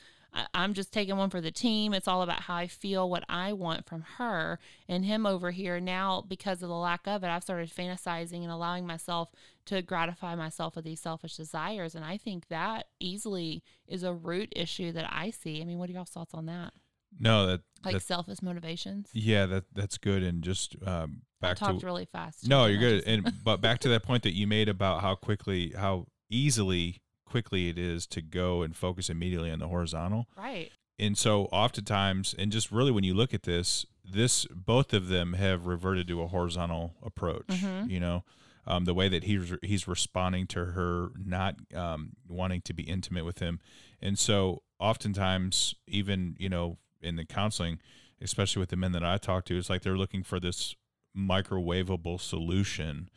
I'm 0.53 0.75
just 0.75 0.93
taking 0.93 1.17
one 1.17 1.31
for 1.31 1.41
the 1.41 1.53
team. 1.53 1.95
It's 1.95 2.09
all 2.09 2.23
about 2.23 2.41
how 2.41 2.57
I 2.57 2.67
feel, 2.67 3.09
what 3.09 3.23
I 3.29 3.53
want 3.53 3.87
from 3.87 4.03
her 4.17 4.59
and 4.89 5.05
him 5.05 5.27
over 5.27 5.53
here. 5.53 5.79
Now, 5.79 6.25
because 6.27 6.61
of 6.61 6.69
the 6.69 6.75
lack 6.75 7.07
of 7.07 7.23
it, 7.23 7.29
I've 7.29 7.45
started 7.45 7.71
fantasizing 7.71 8.43
and 8.43 8.51
allowing 8.51 8.85
myself 8.85 9.31
to 9.67 9.81
gratify 9.81 10.35
myself 10.35 10.75
with 10.75 10.85
these 10.85 11.01
selfish 11.01 11.37
desires. 11.37 11.95
And 11.95 12.05
I 12.05 12.17
think 12.17 12.49
that 12.49 12.87
easily 12.99 13.63
is 13.87 14.03
a 14.03 14.13
root 14.13 14.53
issue 14.57 14.91
that 14.93 15.09
I 15.09 15.31
see. 15.31 15.63
I 15.63 15.65
mean, 15.65 15.79
what 15.79 15.89
are 15.89 15.93
y'all's 15.93 16.11
thoughts 16.11 16.35
on 16.35 16.47
that? 16.47 16.73
No, 17.21 17.47
that 17.47 17.61
Like 17.85 17.95
that 17.95 18.03
selfish 18.03 18.43
motivations? 18.43 19.09
yeah, 19.13 19.47
that 19.47 19.65
that's 19.75 19.99
good. 19.99 20.23
And 20.23 20.43
just 20.43 20.77
um, 20.87 21.23
I 21.43 21.49
back 21.49 21.57
talked 21.59 21.81
to 21.81 21.87
really 21.87 22.07
fast. 22.07 22.49
no, 22.49 22.67
you're 22.67 22.79
good. 22.81 23.05
And 23.07 23.33
but 23.45 23.61
back 23.61 23.79
to 23.81 23.89
that 23.91 24.03
point 24.03 24.23
that 24.25 24.35
you 24.35 24.47
made 24.47 24.69
about 24.69 25.01
how 25.03 25.15
quickly, 25.15 25.73
how 25.77 26.07
easily, 26.31 27.01
quickly 27.27 27.69
it 27.69 27.79
is 27.79 28.07
to 28.09 28.23
go 28.23 28.63
and 28.63 28.77
focus 28.77 29.09
immediately 29.11 29.51
on 29.51 29.59
the 29.59 29.69
horizontal. 29.69 30.27
right. 30.37 30.71
and 30.99 31.19
so 31.19 31.45
oftentimes 31.47 32.35
and 32.39 32.53
just 32.53 32.71
really 32.71 32.91
when 32.93 33.03
you 33.05 33.13
look 33.15 33.35
at 33.35 33.43
this 33.43 33.85
this 34.05 34.45
both 34.55 34.93
of 34.95 35.09
them 35.09 35.33
have 35.33 35.67
reverted 35.67 36.07
to 36.07 36.23
a 36.23 36.29
horizontal 36.29 36.95
approach 37.03 37.47
Mhm. 37.49 37.91
you 37.91 37.99
know 37.99 38.23
um, 38.67 38.85
the 38.85 38.95
way 38.95 39.09
that 39.09 39.25
he's 39.25 39.53
he's 39.63 39.89
responding 39.89 40.47
to 40.49 40.65
her 40.67 41.11
not 41.17 41.57
um, 41.75 42.11
wanting 42.29 42.61
to 42.63 42.73
be 42.73 42.85
intimate 42.85 43.25
with 43.25 43.41
him 43.41 43.59
and 44.01 44.17
so 44.19 44.63
oftentimes 44.79 45.75
even 45.89 46.37
you 46.39 46.49
know 46.49 46.79
in 47.05 47.17
the 47.17 47.25
counseling 47.25 47.79
especially 48.21 48.61
with 48.61 48.71
the 48.71 48.77
men 48.77 48.93
that 48.93 49.05
i 49.05 49.17
talk 49.17 49.45
to 49.45 49.57
it's 49.57 49.71
like 49.71 49.83
they're 49.83 49.97
looking 49.97 50.23
for 50.23 50.41
this 50.41 50.75
microwavable 51.17 52.21
solution 52.21 53.09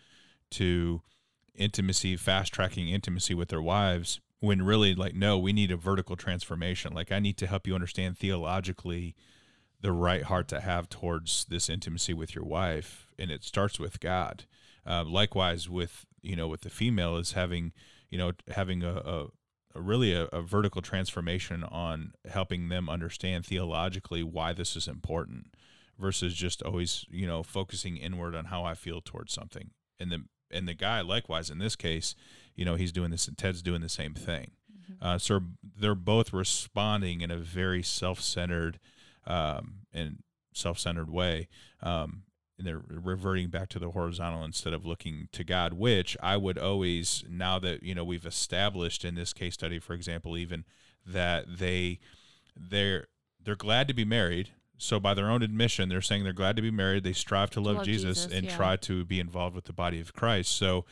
to 0.52 1.02
intimacy 1.56 2.16
fast 2.16 2.54
tracking 2.54 2.90
intimacy 2.90 3.34
with 3.34 3.50
their 3.50 3.62
wives 3.62 4.20
when 4.40 4.62
really 4.62 4.94
like 4.94 5.16
no 5.16 5.38
we 5.38 5.52
need 5.52 5.72
a 5.72 5.78
vertical 5.78 6.16
transformation. 6.16 6.94
Like 6.94 7.12
i 7.12 7.20
need 7.20 7.38
to 7.38 7.48
help 7.48 7.68
you 7.68 7.76
understand 7.76 8.18
theologically 8.18 9.16
the 9.82 9.92
right 9.92 10.24
heart 10.24 10.48
to 10.50 10.60
have 10.60 10.90
towards 10.90 11.46
this 11.46 11.70
intimacy 11.70 12.14
with 12.14 12.36
your 12.36 12.46
wife 12.46 13.08
and 13.18 13.32
it 13.32 13.44
starts 13.44 13.80
with 13.80 14.00
god. 14.00 14.46
Uh, 14.86 15.04
likewise 15.04 15.70
with 15.70 16.06
you 16.22 16.36
know 16.36 16.48
with 16.48 16.62
the 16.62 16.70
female 16.70 17.18
is 17.18 17.34
having 17.34 17.74
you 18.10 18.18
know 18.18 18.32
having 18.50 18.84
a, 18.84 18.94
a, 18.94 19.24
a 19.24 19.28
really 19.76 20.14
a, 20.14 20.26
a 20.26 20.42
vertical 20.42 20.82
transformation 20.82 21.64
on 21.64 22.14
helping 22.30 22.70
them 22.70 22.90
understand 22.90 23.46
theologically 23.46 24.24
why 24.24 24.54
this 24.54 24.76
is 24.76 24.88
important 24.88 25.54
versus 26.00 26.34
just 26.34 26.62
always 26.62 27.06
you 27.10 27.28
know 27.28 27.44
focusing 27.44 27.98
inward 27.98 28.36
on 28.36 28.46
how 28.46 28.64
i 28.64 28.74
feel 28.74 29.02
towards 29.02 29.34
something. 29.34 29.72
And 30.00 30.12
the 30.12 30.24
and 30.52 30.68
the 30.68 30.74
guy 30.74 31.02
likewise 31.02 31.50
in 31.50 31.60
this 31.60 31.76
case 31.76 32.16
you 32.56 32.66
know 32.66 32.76
he's 32.76 32.92
doing 32.92 33.12
this 33.12 33.28
and 33.28 33.38
ted's 33.38 33.62
doing 33.62 33.82
the 33.82 33.90
same 33.90 34.14
thing. 34.14 34.52
Uh, 35.02 35.18
so 35.18 35.42
they're 35.80 35.96
both 35.96 36.32
responding 36.32 37.22
in 37.22 37.30
a 37.30 37.38
very 37.38 37.84
self-centered 37.84 38.80
um, 39.26 39.80
and 39.94 40.24
self-centered 40.54 41.10
way. 41.10 41.50
Um, 41.84 42.24
and 42.58 42.66
they're 42.66 42.82
reverting 42.90 43.50
back 43.50 43.70
to 43.70 43.80
the 43.80 43.92
horizontal 43.92 44.44
instead 44.44 44.74
of 44.74 44.86
looking 44.86 45.28
to 45.32 45.44
god 45.44 45.74
which 45.74 46.18
i 46.22 46.36
would 46.36 46.58
always 46.58 47.24
now 47.30 47.60
that 47.60 47.84
you 47.84 47.94
know 47.94 48.04
we've 48.04 48.26
established 48.26 49.06
in 49.06 49.16
this 49.16 49.34
case 49.34 49.54
study 49.54 49.80
for 49.80 49.94
example 49.94 50.38
even 50.38 50.64
that 51.06 51.46
they 51.58 52.00
they're 52.56 53.08
they're 53.44 53.56
glad 53.56 53.88
to 53.88 53.94
be 53.94 54.06
married. 54.06 54.50
So 54.78 55.00
by 55.00 55.14
their 55.14 55.30
own 55.30 55.42
admission 55.42 55.90
they're 55.90 56.02
saying 56.02 56.24
they're 56.24 56.34
glad 56.34 56.56
to 56.58 56.62
be 56.62 56.72
married. 56.72 57.04
They 57.04 57.14
strive 57.14 57.50
to 57.52 57.62
love, 57.62 57.78
love 57.78 57.86
jesus, 57.86 58.26
Jesus, 58.26 58.38
and 58.38 58.46
yeah. 58.46 58.56
try 58.56 58.76
to 58.78 59.06
be 59.06 59.20
involved 59.20 59.56
with 59.56 59.66
the 59.66 59.74
body 59.74 60.00
of 60.00 60.14
christ. 60.14 60.56
So 60.56 60.86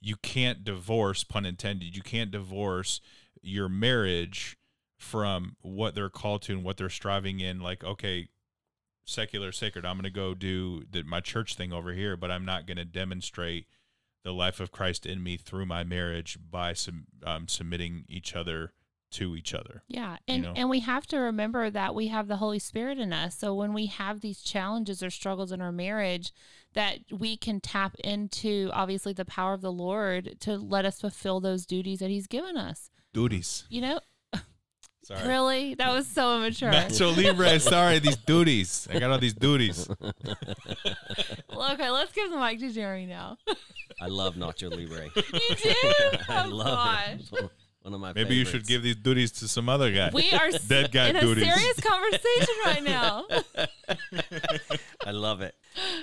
you 0.00 0.16
can't 0.16 0.64
divorce 0.64 1.24
pun 1.24 1.46
intended 1.46 1.96
you 1.96 2.02
can't 2.02 2.30
divorce 2.30 3.00
your 3.42 3.68
marriage 3.68 4.56
from 4.98 5.56
what 5.62 5.94
they're 5.94 6.08
called 6.08 6.42
to 6.42 6.52
and 6.52 6.64
what 6.64 6.76
they're 6.76 6.88
striving 6.88 7.40
in. 7.40 7.60
Like 7.60 7.82
okay 7.82 8.28
secular 9.04 9.52
sacred 9.52 9.84
i'm 9.84 9.96
going 9.96 10.04
to 10.04 10.10
go 10.10 10.34
do 10.34 10.84
the, 10.90 11.02
my 11.02 11.20
church 11.20 11.54
thing 11.54 11.72
over 11.72 11.92
here 11.92 12.16
but 12.16 12.30
i'm 12.30 12.44
not 12.44 12.66
going 12.66 12.76
to 12.76 12.84
demonstrate 12.84 13.66
the 14.22 14.32
life 14.32 14.60
of 14.60 14.70
christ 14.72 15.04
in 15.04 15.22
me 15.22 15.36
through 15.36 15.66
my 15.66 15.84
marriage 15.84 16.38
by 16.50 16.72
sub, 16.72 16.94
um, 17.24 17.46
submitting 17.48 18.04
each 18.08 18.34
other 18.34 18.72
to 19.10 19.36
each 19.36 19.54
other 19.54 19.82
Yeah, 19.86 20.16
and 20.26 20.42
know? 20.42 20.52
and 20.56 20.68
we 20.68 20.80
have 20.80 21.06
to 21.08 21.18
remember 21.18 21.70
that 21.70 21.94
we 21.94 22.08
have 22.08 22.26
the 22.26 22.38
Holy 22.38 22.58
Spirit 22.58 22.98
in 22.98 23.12
us. 23.12 23.36
So 23.36 23.54
when 23.54 23.72
we 23.72 23.86
have 23.86 24.22
these 24.22 24.42
challenges 24.42 25.04
or 25.04 25.10
struggles 25.10 25.52
in 25.52 25.60
our 25.60 25.70
marriage, 25.70 26.32
that 26.72 26.98
we 27.12 27.36
can 27.36 27.60
tap 27.60 27.94
into 28.02 28.70
obviously 28.72 29.12
the 29.12 29.24
power 29.24 29.54
of 29.54 29.60
the 29.60 29.70
Lord 29.70 30.40
to 30.40 30.56
let 30.56 30.84
us 30.84 31.00
fulfill 31.00 31.38
those 31.38 31.64
duties 31.64 32.00
that 32.00 32.10
He's 32.10 32.26
given 32.26 32.56
us. 32.56 32.90
duties 33.12 33.66
You 33.70 33.82
know, 33.82 34.00
sorry 35.04 35.28
really, 35.28 35.74
that 35.74 35.92
was 35.92 36.06
so 36.06 36.36
immature. 36.38 36.70
Nacho 36.70 37.16
Libre, 37.16 37.58
sorry, 37.60 37.98
these 38.00 38.16
duties. 38.16 38.88
I 38.90 38.98
got 38.98 39.10
all 39.10 39.18
these 39.18 39.34
duties. 39.34 39.88
Well, 41.48 41.72
okay, 41.74 41.88
let's 41.90 42.12
give 42.12 42.30
the 42.30 42.36
mic 42.38 42.58
to 42.60 42.70
Jerry 42.72 43.06
now. 43.06 43.38
I 44.00 44.06
love 44.08 44.34
Nacho 44.34 44.70
Libre. 44.70 45.08
you 45.16 45.22
do? 45.22 45.72
I 46.28 46.44
Oh 46.44 46.48
love 46.48 46.66
gosh. 46.66 47.32
it. 47.42 47.50
One 47.82 47.94
of 47.94 48.00
my 48.00 48.12
Maybe 48.14 48.34
you 48.34 48.44
should 48.44 48.66
favorites. 48.66 48.68
give 48.68 48.82
these 48.82 48.96
duties 48.96 49.30
to 49.32 49.48
some 49.48 49.68
other 49.68 49.92
guy. 49.92 50.10
We 50.12 50.30
are 50.32 50.46
s- 50.46 50.66
Dead 50.66 50.90
guy 50.90 51.08
in 51.10 51.16
duties. 51.16 51.46
a 51.46 51.52
serious 51.52 51.80
conversation 51.80 52.54
right 52.64 52.82
now. 52.82 53.26
I 55.06 55.10
love 55.10 55.42
it. 55.42 55.54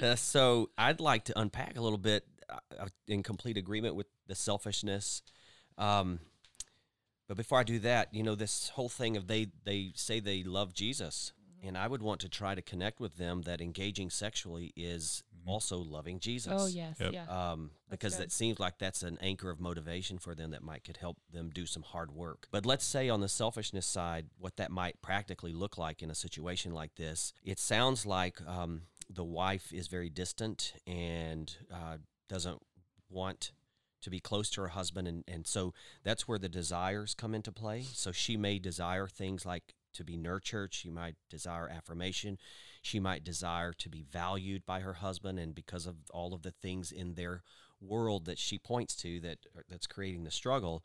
Uh, 0.02 0.16
so 0.16 0.70
I'd 0.78 1.00
like 1.00 1.26
to 1.26 1.40
unpack 1.40 1.78
a 1.78 1.82
little 1.82 1.98
bit 1.98 2.24
uh, 2.50 2.58
uh, 2.80 2.88
in 3.08 3.24
complete 3.24 3.58
agreement 3.58 3.96
with 3.96 4.08
the 4.28 4.36
selfishness. 4.36 5.22
Um, 5.78 6.20
but 7.32 7.38
before 7.38 7.60
I 7.60 7.64
do 7.64 7.80
that, 7.80 8.14
you 8.14 8.24
know, 8.24 8.36
this 8.36 8.68
whole 8.76 8.90
thing 8.90 9.16
of 9.16 9.28
they 9.28 9.48
they 9.64 9.94
say 9.96 10.20
they 10.20 10.44
love 10.44 10.74
Jesus, 10.74 11.32
and 11.64 11.78
I 11.78 11.88
would 11.88 12.02
want 12.02 12.20
to 12.20 12.28
try 12.28 12.56
to 12.56 12.62
connect 12.62 13.00
with 13.00 13.16
them 13.16 13.44
that 13.44 13.62
engaging 13.62 14.10
sexually 14.10 14.74
is 14.76 15.24
also 15.46 15.78
loving 15.78 16.20
Jesus. 16.20 16.52
Oh 16.54 16.68
yes, 16.68 16.98
Yep. 17.00 17.14
yeah. 17.14 17.52
um, 17.52 17.72
because 17.90 18.16
good. 18.16 18.24
that 18.24 18.32
seems 18.34 18.60
like 18.60 18.80
that's 18.80 19.02
an 19.02 19.18
anchor 19.22 19.50
of 19.50 19.62
motivation 19.62 20.18
for 20.20 20.36
them 20.36 20.52
that 20.52 20.62
might 20.62 20.84
could 20.84 20.98
help 20.98 21.20
them 21.32 21.50
do 21.54 21.66
some 21.66 21.84
hard 21.84 22.12
work. 22.12 22.48
But 22.52 22.66
let's 22.66 22.84
say 22.84 23.08
on 23.08 23.22
the 23.22 23.30
selfishness 23.30 23.86
side, 23.86 24.26
what 24.38 24.58
that 24.58 24.70
might 24.70 25.02
practically 25.02 25.54
look 25.54 25.78
like 25.78 26.04
in 26.04 26.12
a 26.12 26.16
situation 26.16 26.74
like 26.74 26.96
this, 26.96 27.32
it 27.46 27.60
sounds 27.60 28.06
like 28.06 28.46
um, 28.46 28.82
the 29.10 29.24
wife 29.24 29.72
is 29.72 29.88
very 29.88 30.10
distant 30.10 30.74
and 30.86 31.56
uh, 31.74 31.96
doesn't 32.28 32.62
want 33.10 33.54
to 34.02 34.10
be 34.10 34.20
close 34.20 34.50
to 34.52 34.62
her 34.62 34.70
husband, 34.70 35.08
and, 35.08 35.24
and 35.28 35.48
so 35.48 35.74
that's 36.04 36.28
where 36.28 36.40
the 36.40 36.50
desires 36.50 37.14
come 37.14 37.36
into 37.36 37.52
play. 37.52 37.84
So 37.94 38.12
she 38.12 38.38
may 38.38 38.60
desire 38.60 39.08
things 39.08 39.46
like 39.46 39.76
to 39.94 40.04
be 40.04 40.18
nurtured, 40.18 40.74
she 40.74 40.90
might 40.90 41.16
desire 41.30 41.70
affirmation, 41.70 42.38
she 42.82 43.00
might 43.00 43.24
desire 43.24 43.74
to 43.74 43.90
be 43.90 44.04
valued 44.10 44.66
by 44.66 44.80
her 44.80 44.94
husband, 44.94 45.40
and 45.40 45.54
because 45.54 45.86
of 45.86 45.96
all 46.14 46.34
of 46.34 46.42
the 46.42 46.52
things 46.52 46.92
in 46.92 47.16
their 47.16 47.44
world 47.82 48.26
that 48.26 48.40
she 48.40 48.58
points 48.58 48.96
to 48.96 49.20
that 49.20 49.40
that's 49.68 49.88
creating 49.88 50.24
the 50.24 50.32
struggle, 50.32 50.84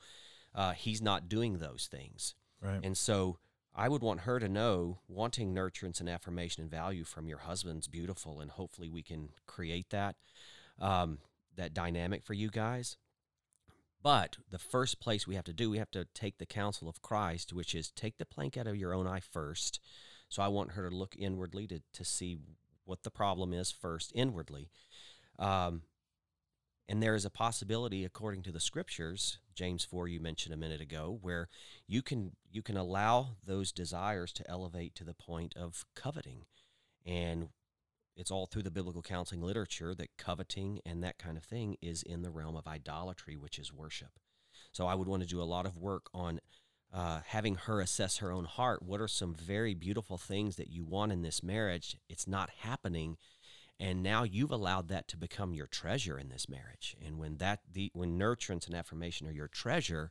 uh, 0.54 0.72
he's 0.72 1.02
not 1.02 1.28
doing 1.28 1.58
those 1.58 1.88
things. 1.90 2.34
Right. 2.60 2.80
And 2.82 2.96
so 2.96 3.38
I 3.74 3.88
would 3.88 4.02
want 4.02 4.20
her 4.20 4.40
to 4.40 4.48
know 4.48 5.00
wanting 5.06 5.54
nurturance 5.54 6.00
and 6.00 6.08
affirmation 6.08 6.62
and 6.62 6.70
value 6.70 7.04
from 7.04 7.28
your 7.28 7.38
husband's 7.38 7.88
beautiful, 7.88 8.40
and 8.40 8.50
hopefully 8.50 8.88
we 8.88 9.02
can 9.02 9.28
create 9.46 9.90
that 9.90 10.16
um, 10.80 11.18
that 11.56 11.74
dynamic 11.74 12.24
for 12.24 12.34
you 12.34 12.50
guys. 12.50 12.96
But 14.06 14.36
the 14.52 14.58
first 14.60 15.00
place 15.00 15.26
we 15.26 15.34
have 15.34 15.46
to 15.46 15.52
do, 15.52 15.68
we 15.68 15.78
have 15.78 15.90
to 15.90 16.04
take 16.14 16.38
the 16.38 16.46
counsel 16.46 16.88
of 16.88 17.02
Christ, 17.02 17.52
which 17.52 17.74
is 17.74 17.90
take 17.90 18.18
the 18.18 18.24
plank 18.24 18.56
out 18.56 18.68
of 18.68 18.76
your 18.76 18.94
own 18.94 19.04
eye 19.04 19.18
first. 19.18 19.80
So 20.28 20.44
I 20.44 20.46
want 20.46 20.70
her 20.72 20.88
to 20.88 20.94
look 20.94 21.16
inwardly 21.18 21.66
to, 21.66 21.82
to 21.92 22.04
see 22.04 22.38
what 22.84 23.02
the 23.02 23.10
problem 23.10 23.52
is 23.52 23.72
first 23.72 24.12
inwardly. 24.14 24.70
Um, 25.40 25.82
and 26.88 27.02
there 27.02 27.16
is 27.16 27.24
a 27.24 27.30
possibility, 27.30 28.04
according 28.04 28.44
to 28.44 28.52
the 28.52 28.60
scriptures, 28.60 29.40
James 29.56 29.84
four 29.84 30.06
you 30.06 30.20
mentioned 30.20 30.54
a 30.54 30.56
minute 30.56 30.80
ago, 30.80 31.18
where 31.20 31.48
you 31.88 32.00
can 32.00 32.36
you 32.48 32.62
can 32.62 32.76
allow 32.76 33.30
those 33.44 33.72
desires 33.72 34.32
to 34.34 34.48
elevate 34.48 34.94
to 34.94 35.04
the 35.04 35.14
point 35.14 35.52
of 35.56 35.84
coveting, 35.96 36.44
and 37.04 37.48
it's 38.16 38.30
all 38.30 38.46
through 38.46 38.62
the 38.62 38.70
biblical 38.70 39.02
counseling 39.02 39.42
literature 39.42 39.94
that 39.94 40.16
coveting 40.16 40.80
and 40.86 41.02
that 41.02 41.18
kind 41.18 41.36
of 41.36 41.44
thing 41.44 41.76
is 41.82 42.02
in 42.02 42.22
the 42.22 42.30
realm 42.30 42.56
of 42.56 42.66
idolatry, 42.66 43.36
which 43.36 43.58
is 43.58 43.72
worship. 43.72 44.18
So 44.72 44.86
I 44.86 44.94
would 44.94 45.08
want 45.08 45.22
to 45.22 45.28
do 45.28 45.40
a 45.40 45.44
lot 45.44 45.66
of 45.66 45.78
work 45.78 46.06
on 46.14 46.40
uh, 46.92 47.20
having 47.26 47.56
her 47.56 47.80
assess 47.80 48.18
her 48.18 48.32
own 48.32 48.44
heart. 48.44 48.82
What 48.82 49.00
are 49.00 49.08
some 49.08 49.34
very 49.34 49.74
beautiful 49.74 50.16
things 50.16 50.56
that 50.56 50.70
you 50.70 50.84
want 50.84 51.12
in 51.12 51.22
this 51.22 51.42
marriage? 51.42 51.98
It's 52.08 52.26
not 52.26 52.50
happening 52.60 53.16
and 53.78 54.02
now 54.02 54.22
you've 54.22 54.50
allowed 54.50 54.88
that 54.88 55.08
to 55.08 55.16
become 55.16 55.54
your 55.54 55.66
treasure 55.66 56.18
in 56.18 56.28
this 56.28 56.48
marriage 56.48 56.96
and 57.04 57.18
when 57.18 57.36
that 57.38 57.60
the 57.70 57.90
when 57.94 58.18
nurturance 58.18 58.66
and 58.66 58.74
affirmation 58.74 59.26
are 59.26 59.32
your 59.32 59.48
treasure 59.48 60.10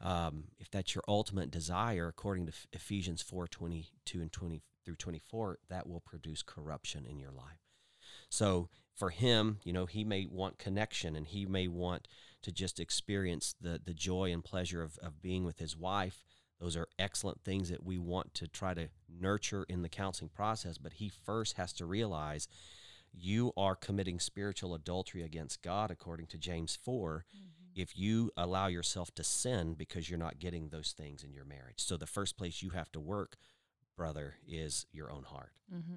um, 0.00 0.44
if 0.58 0.70
that's 0.70 0.94
your 0.94 1.04
ultimate 1.08 1.50
desire 1.50 2.08
according 2.08 2.46
to 2.46 2.52
ephesians 2.72 3.22
4 3.22 3.46
22 3.48 4.20
and 4.20 4.32
20 4.32 4.62
through 4.84 4.96
24 4.96 5.58
that 5.68 5.88
will 5.88 6.00
produce 6.00 6.42
corruption 6.42 7.06
in 7.08 7.18
your 7.18 7.30
life. 7.30 7.60
So 8.28 8.68
for 8.94 9.10
him 9.10 9.58
you 9.64 9.72
know 9.72 9.86
he 9.86 10.04
may 10.04 10.26
want 10.26 10.58
connection 10.58 11.16
and 11.16 11.26
he 11.26 11.46
may 11.46 11.66
want 11.66 12.06
to 12.42 12.52
just 12.52 12.78
experience 12.78 13.54
the 13.60 13.80
the 13.82 13.94
joy 13.94 14.32
and 14.32 14.44
pleasure 14.44 14.82
of, 14.82 14.98
of 14.98 15.22
being 15.22 15.44
with 15.44 15.58
his 15.58 15.76
wife. 15.76 16.24
Those 16.60 16.76
are 16.76 16.88
excellent 16.98 17.42
things 17.42 17.70
that 17.70 17.84
we 17.84 17.98
want 17.98 18.34
to 18.34 18.46
try 18.46 18.74
to 18.74 18.88
nurture 19.08 19.64
in 19.68 19.82
the 19.82 19.88
counseling 19.88 20.30
process 20.30 20.78
but 20.78 20.94
he 20.94 21.08
first 21.08 21.56
has 21.56 21.72
to 21.74 21.86
realize 21.86 22.48
you 23.12 23.52
are 23.56 23.76
committing 23.76 24.18
spiritual 24.18 24.74
adultery 24.74 25.22
against 25.22 25.62
God, 25.62 25.90
according 25.90 26.26
to 26.28 26.38
James 26.38 26.78
4, 26.82 27.26
mm-hmm. 27.34 27.80
if 27.80 27.98
you 27.98 28.30
allow 28.36 28.66
yourself 28.66 29.14
to 29.14 29.24
sin 29.24 29.74
because 29.74 30.08
you're 30.08 30.18
not 30.18 30.38
getting 30.38 30.68
those 30.68 30.94
things 30.96 31.22
in 31.22 31.32
your 31.32 31.44
marriage. 31.44 31.78
So, 31.78 31.96
the 31.96 32.06
first 32.06 32.36
place 32.36 32.62
you 32.62 32.70
have 32.70 32.90
to 32.92 33.00
work, 33.00 33.36
brother, 33.96 34.34
is 34.46 34.86
your 34.92 35.10
own 35.10 35.24
heart. 35.24 35.52
Mm-hmm. 35.72 35.94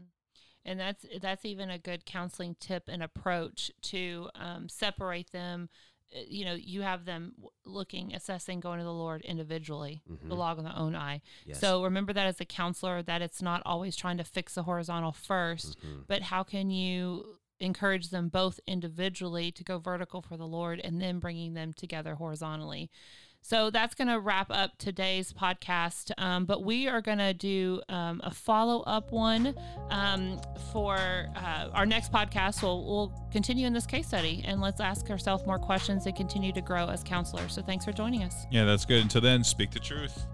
And 0.68 0.80
that's 0.80 1.06
that's 1.22 1.46
even 1.46 1.70
a 1.70 1.78
good 1.78 2.06
counseling 2.06 2.56
tip 2.60 2.90
and 2.90 3.04
approach 3.04 3.70
to 3.84 4.30
um, 4.36 4.68
separate 4.70 5.32
them. 5.32 5.70
Uh, 6.16 6.22
You 6.28 6.46
know, 6.46 6.54
you 6.56 6.82
have 6.82 7.06
them 7.06 7.34
looking, 7.66 8.14
assessing, 8.16 8.60
going 8.62 8.80
to 8.80 8.84
the 8.86 8.92
Lord 8.94 9.22
individually, 9.22 10.02
Mhm. 10.10 10.28
the 10.30 10.36
log 10.36 10.58
on 10.58 10.64
their 10.64 10.76
own 10.76 10.96
eye. 10.96 11.22
Yes. 11.46 11.60
So 11.60 11.84
remember 11.84 12.14
that 12.14 12.26
as 12.28 12.42
a 12.42 12.46
counselor, 12.46 13.04
that 13.04 13.22
it's 13.22 13.42
not 13.42 13.62
always 13.66 13.96
trying 13.96 14.18
to 14.18 14.24
fix 14.24 14.56
the 14.56 14.64
horizontal 14.64 15.12
1st 15.12 15.78
Mhm. 15.80 16.08
but 16.08 16.24
how 16.24 16.44
can 16.44 16.72
you 16.72 17.40
encourage 17.60 18.10
them 18.10 18.28
both 18.28 18.60
individually 18.68 19.52
to 19.52 19.64
go 19.64 19.78
vertical 19.80 20.22
for 20.22 20.36
the 20.36 20.48
Lord 20.48 20.80
and 20.80 21.00
then 21.02 21.20
bringing 21.20 21.54
them 21.54 21.74
together 21.74 22.16
horizontally? 22.16 22.90
So 23.48 23.70
that's 23.70 23.94
going 23.94 24.08
to 24.08 24.20
wrap 24.20 24.48
up 24.50 24.76
today's 24.80 25.32
podcast. 25.32 26.12
Um, 26.18 26.46
but 26.46 26.64
we 26.64 26.88
are 26.88 27.00
going 27.00 27.20
to 27.20 27.32
do 27.32 27.80
um, 27.90 28.20
a 28.24 28.32
follow 28.32 28.82
up 28.82 29.12
one 29.12 29.54
um, 29.92 30.42
for 30.72 30.98
uh, 31.36 31.70
our 31.72 31.86
next 31.86 32.12
podcast. 32.12 32.64
We'll, 32.64 32.84
we'll 32.84 33.14
continue 33.32 33.68
in 33.68 33.74
this 33.74 33.86
case 33.86 34.08
study 34.08 34.44
and 34.48 34.62
let's 34.62 34.82
ask 34.82 35.12
ourselves 35.12 35.46
more 35.46 35.60
questions 35.60 36.08
and 36.08 36.16
continue 36.16 36.54
to 36.54 36.62
grow 36.62 36.88
as 36.88 37.04
counselors. 37.04 37.54
So 37.54 37.62
thanks 37.62 37.86
for 37.86 37.92
joining 37.92 38.24
us. 38.24 38.48
Yeah, 38.50 38.66
that's 38.66 38.84
good. 38.84 39.04
Until 39.04 39.22
then, 39.22 39.44
speak 39.44 39.70
the 39.70 39.80
truth. 39.80 40.26